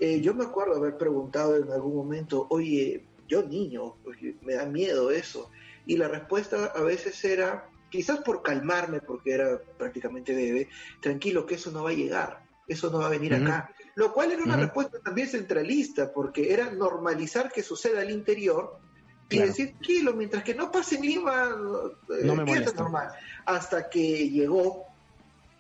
[0.01, 3.95] Eh, yo me acuerdo haber preguntado en algún momento, oye, yo niño,
[4.41, 5.51] me da miedo eso.
[5.85, 10.67] Y la respuesta a veces era, quizás por calmarme, porque era prácticamente bebé,
[10.99, 13.73] tranquilo que eso no va a llegar, eso no va a venir acá.
[13.95, 18.85] Lo cual era una respuesta también centralista, porque era normalizar que suceda al interior
[19.29, 21.49] y decir kilo, mientras que no pase Lima,
[22.09, 23.09] eh, no me normal.
[23.45, 24.85] Hasta que llegó,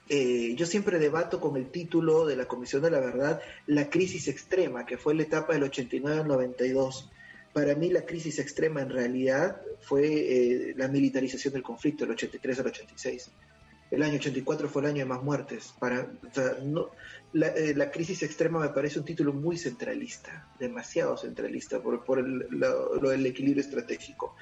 [0.09, 4.27] eh, yo siempre debato con el título de la Comisión de la Verdad, la crisis
[4.27, 7.09] extrema, que fue la etapa del 89 al 92.
[7.53, 12.59] Para mí la crisis extrema en realidad fue eh, la militarización del conflicto del 83
[12.59, 13.31] al 86
[13.91, 15.73] el año 84 fue el año de más muertes.
[15.79, 16.07] Para,
[16.63, 16.89] no,
[17.33, 22.47] eh, la, crisis extrema me parece un título muy centralista, demasiado centralista por, por el,
[22.49, 24.35] lo, del equilibrio estratégico.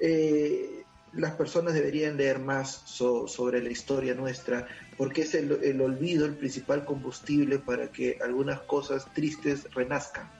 [0.00, 4.66] Eh, las personas deberían leer más sobre la historia nuestra,
[4.96, 10.30] porque es el, el, olvido el principal combustible para que algunas cosas tristes renazcan.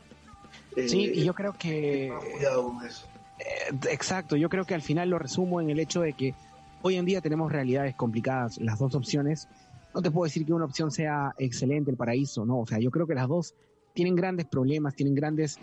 [0.75, 2.13] sí, y yo creo que...
[2.35, 3.07] Cuidado con eso.
[3.39, 6.35] Eh, exacto, yo creo que al final lo resumo en el hecho de que
[6.83, 9.49] Hoy en día tenemos realidades complicadas, las dos opciones.
[9.95, 12.61] No te puedo decir que una opción sea excelente, el paraíso, no.
[12.61, 13.55] O sea, yo creo que las dos
[13.95, 15.59] tienen grandes problemas, tienen grandes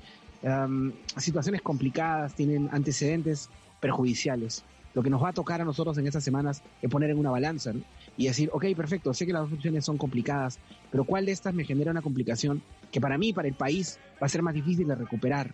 [1.16, 3.50] situaciones complicadas, tienen antecedentes
[3.80, 4.66] perjudiciales.
[4.94, 7.32] Lo que nos va a tocar a nosotros en estas semanas es poner en una
[7.32, 7.72] balanza
[8.18, 10.60] y decir, ok, perfecto, sé que las dos opciones son complicadas,
[10.92, 12.62] pero ¿cuál de estas me genera una complicación
[12.92, 15.54] que para mí, para el país, va a ser más difícil de recuperar?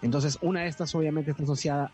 [0.00, 1.90] Entonces, una de estas obviamente está asociada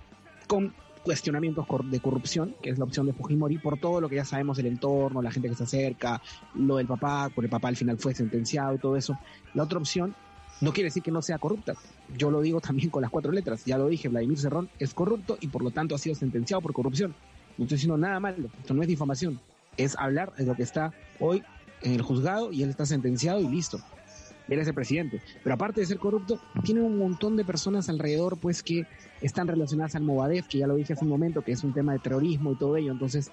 [0.46, 0.74] con
[1.04, 4.56] cuestionamientos de corrupción, que es la opción de Fujimori, por todo lo que ya sabemos
[4.56, 6.20] del entorno, la gente que se acerca,
[6.54, 9.16] lo del papá, por el papá al final fue sentenciado, todo eso.
[9.52, 10.14] La otra opción
[10.60, 11.74] no quiere decir que no sea corrupta.
[12.16, 13.64] Yo lo digo también con las cuatro letras.
[13.64, 16.72] Ya lo dije, Vladimir Cerrón es corrupto y por lo tanto ha sido sentenciado por
[16.72, 17.14] corrupción.
[17.58, 18.48] No estoy diciendo nada malo.
[18.58, 19.38] Esto no es difamación.
[19.76, 21.42] Es hablar de lo que está hoy
[21.82, 23.78] en el juzgado y él está sentenciado y listo.
[24.48, 25.20] Él es el presidente.
[25.42, 28.86] Pero aparte de ser corrupto, tiene un montón de personas alrededor pues que
[29.20, 31.92] están relacionadas al Movadef, que ya lo dije hace un momento, que es un tema
[31.92, 32.92] de terrorismo y todo ello.
[32.92, 33.30] Entonces,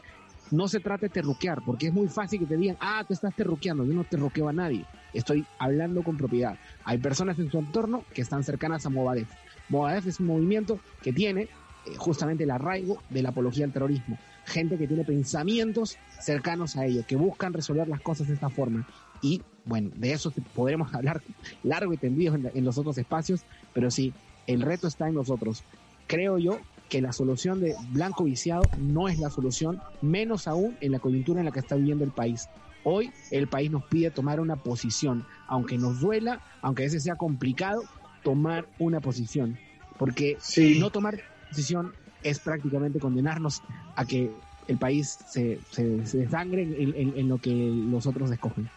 [0.51, 3.34] no se trata de terruquear, porque es muy fácil que te digan, ah, tú estás
[3.36, 6.57] terruqueando, yo no terruqueo a nadie, estoy hablando con propiedad.
[6.84, 9.30] Hay personas en su entorno que están cercanas a Movadef.
[9.70, 14.18] Movadef es un movimiento que tiene eh, justamente el arraigo de la apología al terrorismo.
[14.45, 18.86] Gente que tiene pensamientos cercanos a ello, que buscan resolver las cosas de esta forma.
[19.22, 21.22] Y bueno, de eso podremos hablar
[21.63, 23.41] largo y tendido en, en los otros espacios,
[23.74, 24.13] pero sí,
[24.47, 25.63] el reto está en nosotros.
[26.07, 26.59] Creo yo
[26.91, 31.39] que la solución de blanco viciado no es la solución, menos aún en la coyuntura
[31.39, 32.49] en la que está viviendo el país.
[32.84, 37.15] Hoy el país nos pide tomar una posición, aunque nos duela, aunque a veces sea
[37.15, 37.84] complicado,
[38.24, 39.57] tomar una posición.
[39.97, 40.38] Porque
[40.80, 41.93] no tomar posición
[42.24, 43.61] es prácticamente condenarnos
[43.95, 44.32] a que
[44.67, 48.69] el país se, se, desangre en, lo que los otros escogen.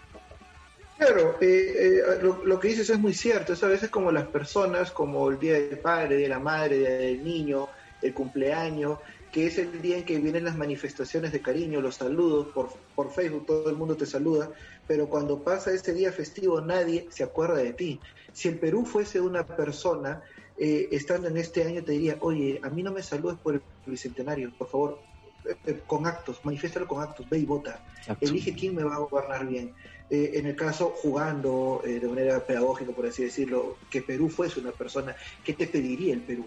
[0.96, 3.52] Claro, eh, eh, lo, lo, que dices es muy cierto.
[3.52, 7.24] Es a veces como las personas, como el Día del Padre, de la Madre, del
[7.24, 7.68] Niño,
[8.00, 8.98] el cumpleaños,
[9.34, 13.10] que es el día en que vienen las manifestaciones de cariño, los saludos, por, por
[13.10, 14.52] Facebook todo el mundo te saluda,
[14.86, 18.00] pero cuando pasa ese día festivo nadie se acuerda de ti.
[18.32, 20.22] Si el Perú fuese una persona,
[20.56, 23.62] eh, estando en este año te diría, oye, a mí no me saludes por el
[23.86, 25.00] bicentenario, por favor,
[25.46, 27.80] eh, eh, con actos, manifiéstalo con actos, ve y vota,
[28.20, 29.74] elige quién me va a gobernar bien.
[30.10, 35.16] en el caso, jugando de manera pedagógica, por así decirlo, que Perú fuese una persona,
[35.42, 36.46] ¿qué te pediría el Perú?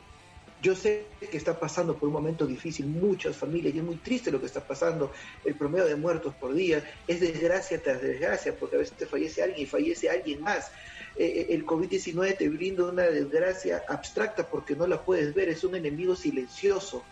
[0.62, 4.32] Yo sé que está pasando por un momento difícil muchas familias y es muy triste
[4.32, 5.12] lo que está pasando.
[5.46, 9.44] El promedio de muertos por día es desgracia tras desgracia porque a veces te fallece
[9.44, 10.72] alguien y fallece alguien más.
[11.16, 15.64] Eh, eh, el COVID-19 te brinda una desgracia abstracta porque no la puedes ver, es
[15.64, 17.04] un enemigo silencioso.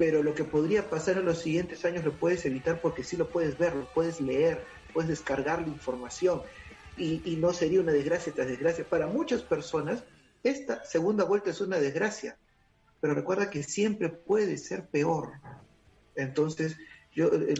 [0.00, 3.28] Pero lo que podría pasar en los siguientes años lo puedes evitar porque sí lo
[3.28, 6.40] puedes ver, lo puedes leer, puedes descargar la información
[6.96, 8.88] y, y no sería una desgracia tras desgracia.
[8.88, 10.02] Para muchas personas
[10.42, 12.38] esta segunda vuelta es una desgracia,
[13.00, 15.32] pero recuerda que siempre puede ser peor.
[16.16, 16.76] Entonces,
[17.14, 17.54] yo eh,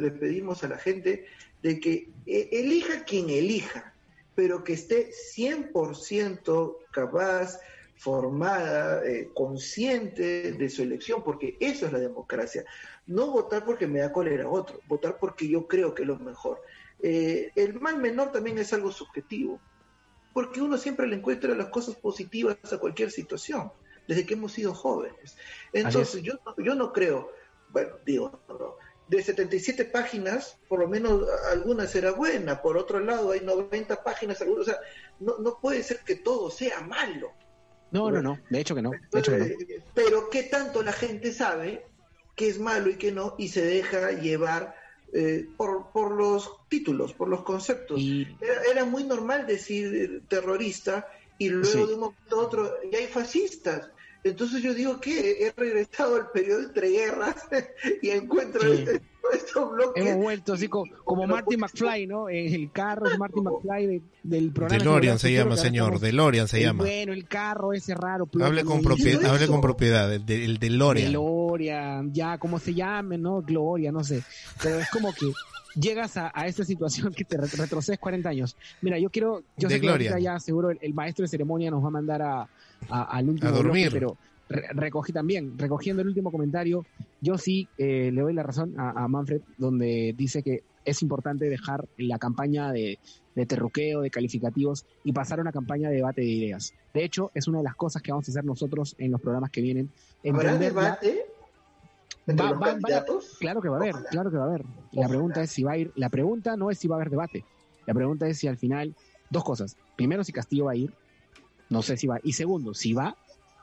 [0.00, 1.26] le pedimos, a la gente
[1.62, 3.94] de que eh, elija quien elija,
[4.34, 7.58] pero que esté 100% capaz,
[8.02, 12.64] formada, eh, consciente de su elección, porque eso es la democracia.
[13.06, 16.60] No votar porque me da cólera otro, votar porque yo creo que es lo mejor.
[17.00, 19.60] el mal menor también es algo subjetivo
[20.32, 23.72] porque uno siempre le encuentra las cosas positivas a cualquier situación,
[24.08, 25.36] desde que hemos sido jóvenes.
[25.72, 27.30] Entonces, yo, yo no creo,
[27.70, 28.40] bueno, digo,
[29.08, 34.40] de 77 páginas, por lo menos alguna será buena, por otro lado hay 90 páginas,
[34.40, 34.78] o sea,
[35.20, 37.32] no, no puede ser que todo sea malo.
[37.92, 38.90] No, no, no, de hecho que no.
[38.90, 39.46] De hecho que no.
[39.94, 41.84] Pero ¿qué tanto la gente sabe
[42.34, 44.74] que es malo y que no y se deja llevar
[45.14, 48.00] eh, por, por los títulos, por los conceptos.
[48.70, 53.90] Era, muy normal decir terrorista y luego de un momento a otro ya hay fascistas.
[54.24, 57.36] Entonces yo digo que he regresado al periodo entre guerras
[58.02, 58.60] y encuentro
[59.34, 60.04] estos bloques.
[60.04, 62.28] Hemos vuelto así como, Marty McFly, ¿no?
[62.28, 64.78] El carro es Marty McFly del programa.
[64.78, 65.98] DeLorean se llama, señor.
[65.98, 66.84] DeLorean se llama.
[66.84, 68.28] Bueno, el carro ese raro.
[68.40, 70.12] Hable con, propiedad, hable con propiedad.
[70.12, 71.06] El, de, el DeLorean.
[71.08, 73.42] DeLorean, ya, como se llame, ¿no?
[73.42, 74.22] Gloria, no sé.
[74.62, 75.32] Pero es como que
[75.74, 78.56] llegas a, esta situación que te retrocedes 40 años.
[78.80, 81.92] Mira, yo quiero, yo sé que ya seguro el, maestro de ceremonia nos va a
[81.92, 82.48] mandar a,
[82.88, 83.88] al último a dormir.
[83.92, 84.16] pero
[84.48, 86.84] recogí también, recogiendo el último comentario,
[87.20, 91.88] yo sí eh, le doy la razón a, Manfred, donde dice que es importante dejar
[91.96, 92.98] la campaña de,
[93.46, 96.74] terruqueo, de calificativos y pasar a una campaña de debate de ideas.
[96.92, 99.50] De hecho, es una de las cosas que vamos a hacer nosotros en los programas
[99.50, 99.90] que vienen.
[100.28, 101.26] ¿Habrá debate?
[103.40, 104.64] claro que va a haber, claro que va a haber.
[104.92, 107.10] La pregunta es si va a ir, la pregunta no es si va a haber
[107.10, 107.44] debate.
[107.86, 108.94] La pregunta es si al final,
[109.30, 109.76] dos cosas.
[109.96, 110.92] Primero, si Castillo va a ir,
[111.72, 112.20] no sé si va.
[112.22, 113.16] Y segundo, si va,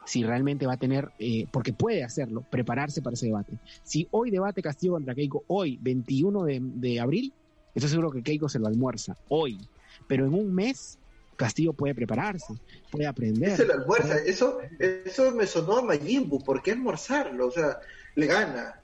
[0.05, 3.53] si realmente va a tener, eh, porque puede hacerlo, prepararse para ese debate.
[3.84, 7.32] Si hoy debate Castillo contra Keiko, hoy, 21 de, de abril,
[7.76, 9.60] estoy seguro que Keiko se lo almuerza, hoy.
[10.07, 10.97] Pero en un mes,
[11.36, 12.55] Castillo puede prepararse,
[12.91, 13.55] puede aprender.
[13.55, 17.47] Se lo almuerza, eso, eso me sonó a Mayimbu, ¿por qué almorzarlo?
[17.47, 17.80] O sea,
[18.16, 18.76] le gana.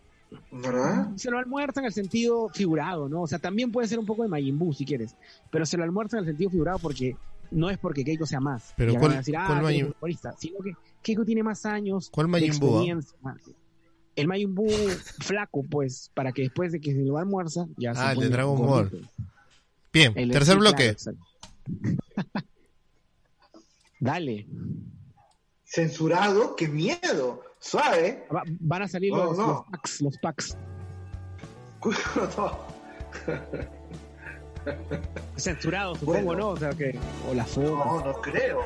[0.52, 1.10] ¿Verdad?
[1.16, 3.22] Se lo almuerza en el sentido figurado, ¿no?
[3.22, 5.16] O sea, también puede ser un poco de Mayimbu si quieres,
[5.50, 7.16] pero se lo almuerza en el sentido figurado porque
[7.52, 8.74] no es porque Keiko sea más.
[8.78, 9.48] Pero ¿cuál, decir, ah,
[10.38, 12.10] sino que Keiko tiene más años.
[12.12, 12.82] ¿Cuál de Majin Buu, ah?
[12.82, 13.18] experiencia.
[14.16, 14.70] El Majin Buu
[15.20, 18.30] flaco, pues, para que después de que se lo almuerza, ya se Ah, el de
[18.30, 18.58] Dragon.
[18.58, 19.10] Ball.
[19.94, 20.96] Bien, El- tercer bloque.
[20.96, 21.18] claro.
[24.00, 24.48] Dale.
[25.64, 27.42] Censurado, qué miedo.
[27.60, 28.28] Suave.
[28.34, 29.48] Va- van a salir los, no.
[29.48, 30.58] los packs, los packs.
[32.38, 32.76] No.
[35.38, 36.42] Censurados, supongo, Bueno.
[36.42, 36.50] ¿no?
[36.50, 36.98] O sea, que.
[37.30, 37.72] O las fotos.
[37.72, 38.62] No, no creo.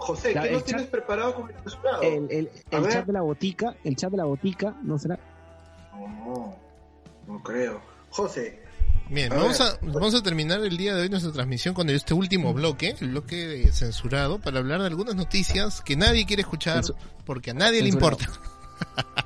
[0.00, 2.02] José, ¿qué no tienes preparado con el censurado?
[2.02, 5.18] El, el, el chat de la botica, el chat de la botica, ¿no será?
[5.94, 6.56] No,
[7.26, 7.80] no creo.
[8.10, 8.62] José,
[9.10, 9.68] Bien, A vamos ver.
[9.68, 13.08] a, vamos a terminar el día de hoy nuestra transmisión con este último bloque, el
[13.10, 16.82] bloque censurado, para hablar de algunas noticias que nadie quiere escuchar
[17.24, 18.18] porque a nadie le censurado.
[18.20, 18.40] importa.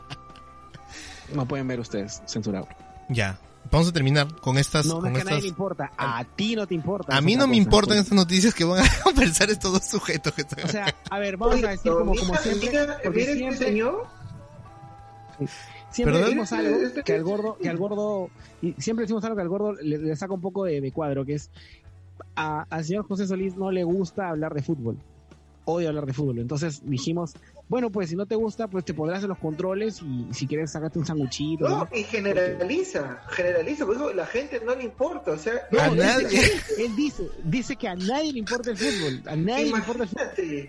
[1.34, 2.68] No pueden ver ustedes, censurado.
[3.08, 3.38] Ya,
[3.70, 4.86] vamos a terminar con estas...
[4.86, 7.16] No, no con es que a nadie le importa, a ti no te importa.
[7.16, 7.62] a mí no me cosa.
[7.62, 11.18] importan estas noticias que van a conversar estos dos sujetos que están O sea, a
[11.18, 14.06] ver, vamos Oye, a decir como, como siempre, mira, porque mira este siempre, señor.
[15.90, 16.22] siempre Perdón.
[16.24, 19.48] decimos algo Este- que al gordo, que al gordo, y siempre decimos algo que al
[19.48, 21.50] gordo le, le saca un poco de, de cuadro, que es
[22.36, 24.98] a- al señor José Solís no le gusta hablar de fútbol.
[25.64, 26.40] Odia hablar de fútbol.
[26.40, 27.34] Entonces dijimos,
[27.68, 30.72] bueno, pues si no te gusta, pues te podrás hacer los controles y si quieres
[30.72, 31.68] sacarte un sanguchito.
[31.68, 35.94] No, y generaliza, generaliza, por eso la gente no le importa, o sea, A No,
[35.94, 36.28] nadie.
[36.28, 36.52] que-
[36.84, 40.08] él dice, dice que a nadie le importa el fútbol, a nadie le importa el
[40.08, 40.68] fútbol.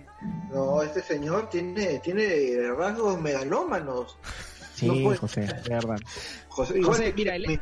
[0.51, 4.17] No, este señor tiene, tiene rasgos megalómanos.
[4.75, 5.97] Sí, No puede- José, de verdad.
[6.49, 7.59] José, mira, el-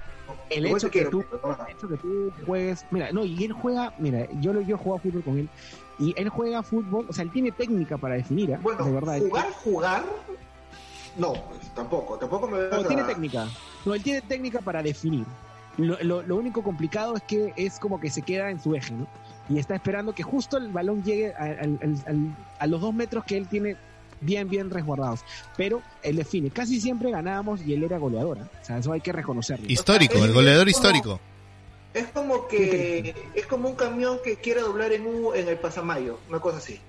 [0.50, 4.28] hecho que quiero, tú el hecho que tú juegues, mira, no, y él juega, mira,
[4.42, 5.50] yo lo- yo he jugado fútbol con él
[6.02, 8.60] y él juega fútbol, o sea, él tiene técnica para definir, ¿ah?
[8.62, 9.18] Bueno, de verdad.
[9.18, 10.04] él- jugar, jugar,
[11.18, 13.48] no, pues tampoco, tampoco me no, tiene técnica.
[13.86, 15.26] No, él tiene técnica para definir.
[15.78, 18.94] Lo, lo- lo único complicado es que es como que se queda en su eje,
[18.94, 19.08] ¿no?
[19.50, 23.76] Y está esperando que justo el balón llegue a, los dos metros que él tiene
[24.22, 25.22] bien, bien resguardados.
[25.58, 26.50] Pero él define.
[26.52, 28.44] Casi siempre ganábamos y él era goleadora.
[28.62, 29.66] O sea, eso hay que reconocerlo.
[29.68, 31.20] Histórico, el goleador histórico.
[31.94, 36.20] Es como que es como un camión que quiere doblar en U en el pasamayo,
[36.30, 36.80] una cosa así.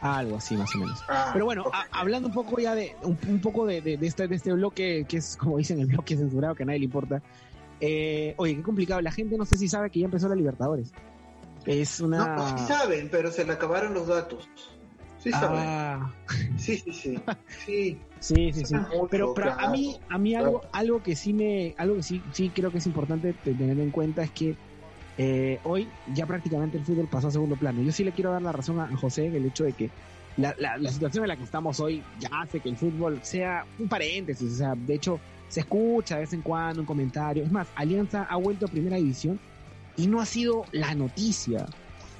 [0.00, 1.00] Algo así, más o menos.
[1.08, 4.06] Ah, Pero bueno, a- hablando un poco ya de un, un poco de, de- de
[4.06, 6.86] este, de este bloque que es, como dicen, el bloque censurado que a nadie le
[6.86, 7.22] importa.
[7.80, 9.00] Eh, oye, qué complicado.
[9.00, 10.92] La gente no sé si sabe que ya empezó la Libertadores.
[11.66, 12.34] Es una...
[12.36, 14.48] No, sí saben, pero se le acabaron los datos.
[15.22, 15.30] Sí.
[15.34, 16.12] Ah,
[16.56, 17.14] Sí, sí, sí.
[17.66, 17.98] Sí.
[18.18, 18.74] sí, sí, sí.
[19.10, 22.50] Pero, pero a mí, a mí algo, algo que sí me, algo que sí, sí
[22.50, 24.56] creo que es importante te- tener en cuenta es que
[25.18, 27.82] eh, hoy ya prácticamente el fútbol pasó a segundo plano.
[27.82, 29.90] Yo sí le quiero dar la razón a a José en el hecho de que
[30.38, 33.64] la, la, la situación en la que estamos hoy ya hace que el fútbol sea
[33.78, 34.54] un paréntesis.
[34.54, 37.44] O sea, de hecho, se escucha de vez en cuando un comentario.
[37.44, 39.38] Es más, Alianza ha vuelto a primera división
[39.96, 41.66] y no ha sido la noticia.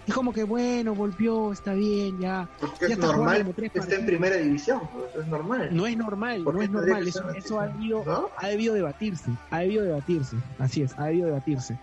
[0.06, 2.48] Es como que, bueno, volvió, está bien, ya.
[2.60, 4.80] Porque Ya es está normal que esté en primera división.
[4.92, 5.68] pues, Es normal.
[5.72, 7.06] No es normal, ¿Por no es normal.
[7.06, 8.28] Eso, eso ha debido, ¿No?
[8.36, 11.76] ha debido debatirse, ha debido debatirse, así es, ha debido debatirse,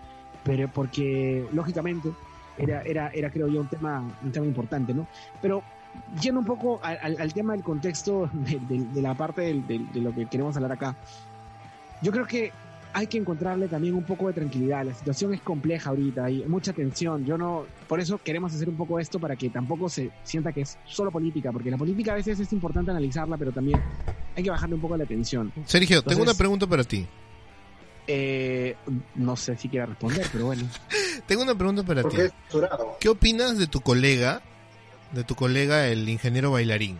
[0.44, 2.10] pero porque lógicamente
[2.58, 5.06] era, era, era creo yo un tema, un tema importante, ¿no?
[5.40, 5.62] Pero
[6.20, 9.90] yendo un poco al, al- al tema del contexto de, de- de la parte del-
[9.92, 10.94] de lo que queremos hablar acá,
[12.02, 12.52] yo creo que
[12.92, 14.84] hay que encontrarle también un poco de tranquilidad.
[14.84, 17.24] La situación es compleja ahorita, hay mucha tensión.
[17.24, 20.62] Yo no, por eso queremos hacer un poco esto para que tampoco se sienta que
[20.62, 23.80] es solo política, porque la política a veces es importante analizarla, pero también
[24.36, 25.52] hay que bajarle un poco la tensión.
[25.66, 27.06] Sergio, tengo una pregunta para ti.
[28.06, 28.74] Eh,
[29.14, 30.66] no sé si quiera responder, pero bueno.
[31.26, 32.16] Tengo una pregunta para ti.
[32.98, 34.42] ¿Qué opinas de tu colega,
[35.12, 36.98] de tu colega el ingeniero bailarín?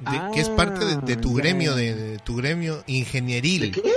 [0.00, 3.82] De- que es parte de, de tu Ah, gremio, de, de tu gremio ingenieril, ¿De
[3.82, 3.92] qué?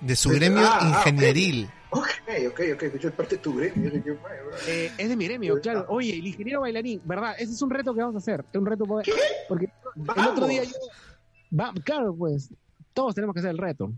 [0.00, 1.70] de su gremio ah, ah, ingenieril.
[1.90, 2.06] Ok,
[2.50, 2.98] ok, ok.
[3.00, 3.90] Yo es parte de tu gremio.
[3.92, 4.16] qué.
[4.66, 5.86] Eh, es de mi gremio, claro.
[5.88, 7.34] Oye, el ingeniero bailarín, ¿verdad?
[7.38, 8.44] Ese es un reto que vamos a hacer.
[8.52, 9.06] Es un reto poder-
[9.48, 9.66] porque
[10.16, 10.72] el otro día yo...
[11.58, 12.50] Va, claro, pues,
[12.92, 13.92] todos tenemos que hacer el reto.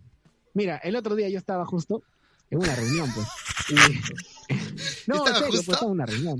[0.55, 2.03] Mira, el otro día yo estaba justo
[2.51, 3.27] en una reunión, pues.
[3.71, 3.75] y-
[5.07, 5.63] no, en ¿Estaba serio, justo?
[5.65, 6.39] pues estaba en una reunión.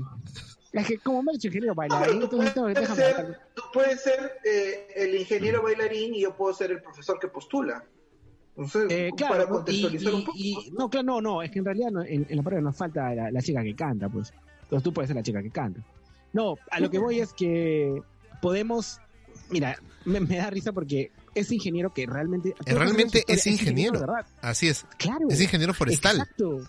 [0.71, 3.61] Es que como me ha dicho ingeniero bailarín, pero tú entonces puedes déjame ser, tú
[3.73, 7.83] puedes ser eh, el ingeniero bailarín y yo puedo ser el profesor que postula.
[8.55, 9.49] Entonces, Eh, claro, para ¿no?
[9.49, 10.37] y, contextualizar un poco.
[10.37, 12.75] y- no, claro, no, no, es que en realidad no, en, en la prueba nos
[12.75, 14.31] falta la, la chica que canta, pues.
[14.63, 15.81] Entonces tú puedes ser la chica que canta.
[16.33, 18.01] No, a lo que voy es que
[18.41, 18.99] podemos,
[19.49, 22.53] mira, me, me da risa porque es ingeniero que realmente...
[22.63, 23.93] que realmente es ingeniero.
[23.99, 24.25] de verdad.
[24.41, 25.25] Así es, Claro.
[25.29, 26.17] es ingeniero forestal.
[26.17, 26.59] Exacto.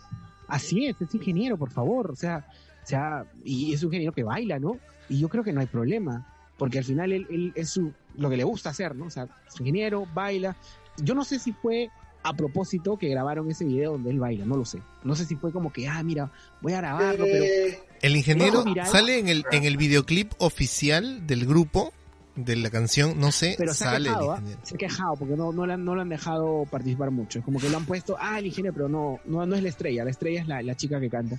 [0.48, 2.11] Así es, es ingeniero, por favor.
[2.12, 2.46] O sea,
[2.91, 4.78] sea, y es un ingeniero que baila, ¿no?
[5.09, 6.26] Y yo creo que no hay problema,
[6.59, 9.07] porque al final él, él es su, lo que le gusta hacer, ¿no?
[9.07, 10.57] O sea, es ingeniero, baila.
[11.03, 11.88] Yo no sé si fue
[12.22, 14.80] a propósito que grabaron ese video donde él baila, no lo sé.
[15.05, 16.30] No sé si fue como que, ah, mira,
[16.61, 21.47] voy a grabarlo, pero Eh, El ingeniero sale en el, en el videoclip oficial del
[21.47, 21.93] grupo
[22.36, 24.36] de la canción, no sé, Pero se ha sale el quejado, ¿ah?
[24.36, 24.61] ingeniero.
[24.64, 27.38] se ha quejado porque no, no, le han, no lo han dejado participar mucho.
[27.38, 29.68] Es como que lo han puesto, ah, el ingeniero, pero no, no, no es la
[29.70, 31.38] estrella, la estrella es la, la chica que canta.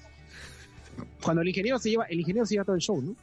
[1.24, 3.16] Cuando el ingeniero se lleva, el ingeniero se lleva todo el show, ¿no?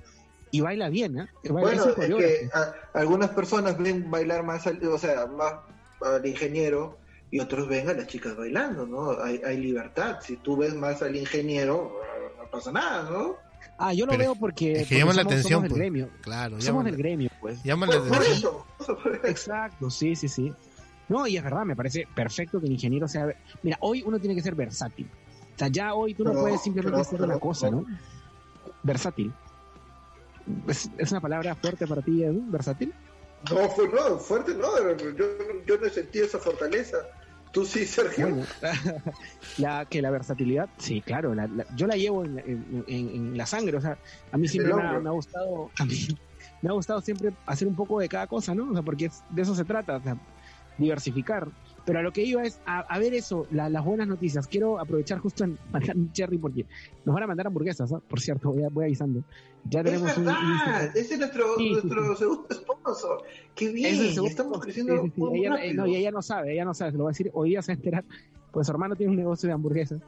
[0.51, 1.27] Y baila bien, ¿eh?
[1.45, 5.55] Baila- Bueno, es que a- algunas personas ven bailar más, al, o sea, más
[6.01, 6.99] al ingeniero
[7.31, 9.21] y otros ven a las chicas bailando, ¿no?
[9.23, 10.19] Hay, hay libertad.
[10.23, 11.93] Si tú ves más al ingeniero,
[12.39, 13.37] no pasa nada, ¿no?
[13.77, 15.71] Ah, yo lo Pero veo porque, es que porque llama la somos, atención, somos del
[15.71, 15.79] pues.
[15.81, 16.09] gremio.
[16.23, 17.62] Claro, Somos del gremio, pues.
[17.62, 18.53] llama la Por, por atención.
[18.81, 18.99] eso.
[19.25, 20.53] Exacto, sí, sí, sí.
[21.09, 23.27] No, y es verdad, me parece perfecto que el ingeniero sea...
[23.62, 25.09] Mira, hoy uno tiene que ser versátil.
[25.59, 27.84] O sea, ya hoy tú no No, puedes simplemente hacer una cosa, no.
[28.84, 29.32] Versátil.
[30.68, 32.44] ¿Es, es una palabra fuerte para ti, Edu?
[32.48, 32.94] ¿Versátil?
[33.50, 35.26] No, fue, no, fuerte no, yo,
[35.66, 36.98] yo no he sentido esa fortaleza.
[37.50, 38.28] Tú sí, Sergio.
[38.28, 38.46] Bueno,
[39.59, 43.36] la, que la versatilidad, sí, claro, la- la- yo la llevo en, en- en- en
[43.36, 43.98] la sangre, o sea,
[44.30, 45.02] a mí siempre me ha, hombro.
[45.02, 45.94] me ha gustado, a mí
[46.62, 48.70] me ha gustado siempre hacer un poco de cada cosa, ¿no?
[48.70, 50.16] O sea, porque es- de eso se trata, o sea,
[50.76, 51.48] diversificar.
[51.85, 54.47] Pero a lo que iba es a, a ver eso, la- las buenas noticias.
[54.47, 56.66] Quiero aprovechar justo en mandar un cherry porque
[57.05, 58.01] nos van a mandar hamburguesas, ¿ah?
[58.09, 59.22] por cierto, voy, avisando.
[59.64, 63.22] Ya Es tenemos un, un- verdad, ese es nuestro, Sí, sí, nuestro segundo sponsor.
[63.55, 65.20] Qué Es bien, segundo- estamos creciendo sí, sí, sí.
[65.20, 67.12] muy Ella, eh, no, y ella no sabe, ella no sabe, se lo va a
[67.12, 68.05] decir, hoy día se va a enterar,
[68.53, 70.01] pues su hermano tiene un negocio de hamburguesas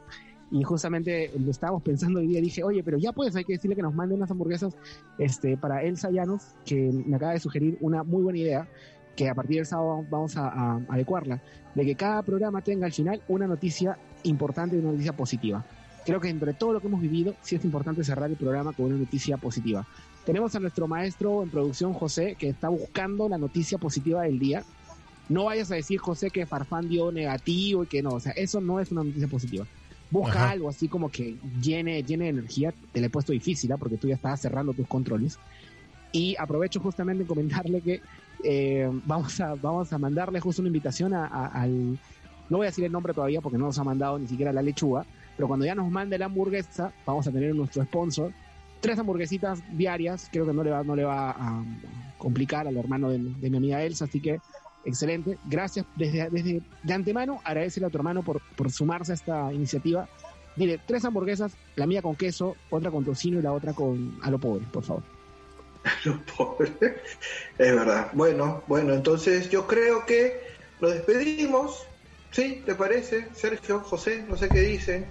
[0.51, 3.75] y justamente lo estábamos pensando hoy día, dije, oye, pero ya pues hay que decirle
[3.75, 4.75] que nos manden unas hamburguesas
[5.17, 8.67] este, para Elsa Llanos, que me acaba de sugerir una muy buena idea,
[9.15, 11.41] que a partir del sábado vamos a, a adecuarla,
[11.75, 15.65] de que cada programa tenga al final una noticia importante y una noticia positiva.
[16.05, 18.87] Creo que entre todo lo que hemos vivido, sí es importante cerrar el programa con
[18.87, 19.85] una noticia positiva.
[20.25, 24.63] Tenemos a nuestro maestro en producción, José, que está buscando la noticia positiva del día.
[25.29, 28.11] No vayas a decir, José, que Farfán dio negativo y que no.
[28.11, 29.65] O sea, eso no es una noticia positiva.
[30.11, 30.49] Busca Ajá.
[30.51, 32.73] algo así como que llene, llene de energía.
[32.91, 33.77] Te le he puesto difícil, ¿ah?
[33.77, 35.39] porque tú ya estabas cerrando tus controles.
[36.11, 38.01] Y aprovecho justamente en comentarle que
[38.43, 41.97] eh, vamos, a, vamos a mandarle justo una invitación a- al...
[42.49, 44.61] No voy a decir el nombre todavía porque no nos ha mandado ni siquiera la
[44.61, 45.05] lechuga,
[45.37, 48.33] pero cuando ya nos mande la hamburguesa, vamos a tener nuestro sponsor.
[48.81, 51.63] Tres hamburguesitas diarias, creo que no le va, no le va a
[52.17, 54.41] complicar al hermano de, mi amiga Elsa, así que
[54.83, 55.37] excelente.
[55.45, 60.09] Gracias desde, desde de antemano, agradecele a tu hermano por, por sumarse a esta iniciativa.
[60.57, 64.29] Dile, tres hamburguesas, la mía con queso, otra con tocino y la otra con a
[64.29, 65.03] lo pobre, por favor.
[66.37, 66.71] Pobre.
[67.57, 68.09] Es verdad.
[68.13, 70.39] Bueno, bueno, entonces yo creo que
[70.79, 71.83] nos despedimos.
[72.31, 72.61] ¿Sí?
[72.65, 73.27] ¿Te parece?
[73.35, 75.05] Sergio, José, no sé qué dicen.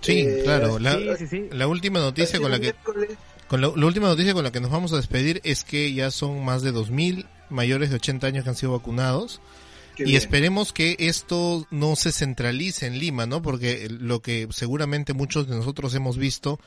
[0.00, 0.78] Sí, Eh, claro.
[0.78, 1.48] La, sí, sí, sí.
[1.52, 2.74] la última noticia con la que
[3.48, 6.10] con la, la última noticia con la que nos vamos a despedir es que ya
[6.10, 9.40] son más de 2000 mayores de 80 años que han sido vacunados
[9.96, 10.16] Qué y bien.
[10.16, 13.42] esperemos que esto no se centralice en Lima, ¿no?
[13.42, 16.58] Porque lo que seguramente muchos de nosotros hemos visto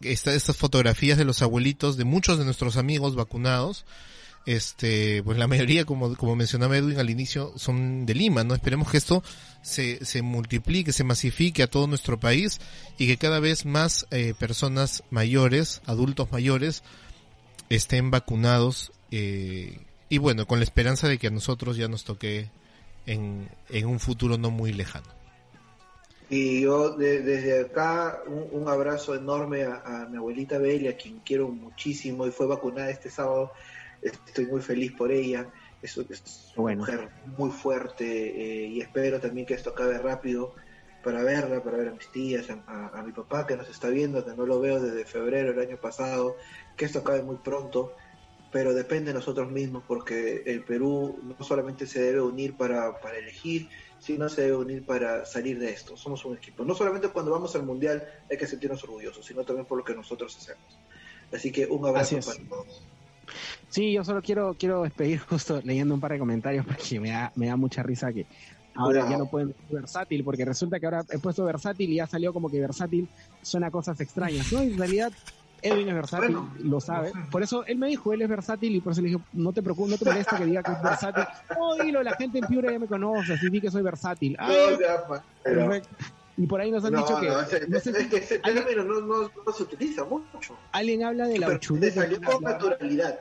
[0.00, 3.84] esta- estas fotografías de los abuelitos de muchos de nuestros amigos vacunados
[4.46, 8.90] este pues la mayoría como como mencionaba Edwin al inicio son de Lima no esperemos
[8.90, 9.24] que esto
[9.62, 12.60] se, se multiplique se masifique a todo nuestro país
[12.96, 16.84] y que cada vez más eh, personas mayores adultos mayores
[17.70, 22.48] estén vacunados eh, y bueno con la esperanza de que a nosotros ya nos toque
[23.06, 25.08] en, en un futuro no muy lejano
[26.28, 30.96] Y yo de- desde acá un, un abrazo enorme a, a mi abuelita Beli, a
[30.96, 33.52] quien quiero muchísimo y fue vacunada este sábado.
[34.00, 35.52] Estoy muy feliz por ella.
[35.80, 36.80] Es, es una Bueno.
[36.80, 38.04] mujer muy fuerte
[38.64, 40.54] eh, y espero también que esto acabe rápido
[41.00, 43.88] para verla, para ver a mis tías, a, a- a mi papá que nos está
[43.90, 46.36] viendo, que no lo veo desde febrero del año pasado,
[46.76, 47.94] que esto acabe muy pronto.
[48.50, 53.18] Pero depende de nosotros mismos porque el Perú no solamente se debe unir para, para
[53.18, 53.68] elegir,
[54.06, 55.96] sino se debe unir para salir de esto.
[55.96, 56.64] Somos un equipo.
[56.64, 59.96] No solamente cuando vamos al Mundial hay que sentirnos orgullosos, sino también por lo que
[59.96, 60.78] nosotros hacemos.
[61.34, 62.82] Así que un abrazo para todos.
[63.68, 67.32] Sí, yo solo quiero, quiero despedir justo leyendo un par de comentarios porque me da,
[67.34, 68.26] me da mucha risa que
[68.76, 69.10] ahora Wow.
[69.10, 72.32] ya no pueden decir versátil, porque resulta que ahora he puesto versátil y ya salió
[72.32, 73.08] como que versátil
[73.42, 74.60] suena a cosas extrañas, ¿no?
[74.60, 75.10] En realidad
[75.62, 77.12] Edwin es versátil, Bueno, lo sabe.
[77.14, 77.30] no sé.
[77.30, 79.62] Por eso él me dijo, él es versátil y por eso le dije, no te
[79.62, 81.24] preocupes, no te molesta que diga que es versátil.
[81.58, 84.36] No, dilo, la gente en Piura ya me conoce, así vi que soy versátil.
[84.38, 85.96] Ay, No, ya, pa- pero- perfecto.
[86.38, 88.38] Y por ahí nos han no, dicho que, no, ese, no sé es que ese
[88.40, 90.54] término no, se utiliza mucho.
[90.72, 93.18] alguien habla de la te salió con naturalidad.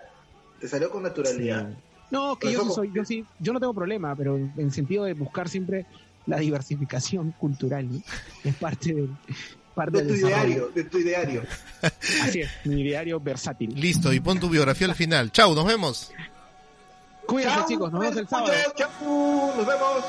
[0.60, 1.70] Te salió con naturalidad.
[1.70, 1.76] Sí.
[2.12, 5.14] No, que yo sí soy, yo sí, yo no tengo problema, pero en sentido de
[5.14, 5.86] buscar siempre
[6.26, 8.02] la diversificación cultural, ¿no?
[8.44, 9.10] es parte del
[9.76, 11.44] parte De del tu diario, de tu diario.
[12.24, 13.74] Así es, mi diario versátil.
[13.76, 16.12] listo y pon tu biografía al final chau nos vemos
[17.28, 18.54] Cuídense Chao, chicos, nos vemos el sábado.
[18.76, 20.06] Chao, nos vemos.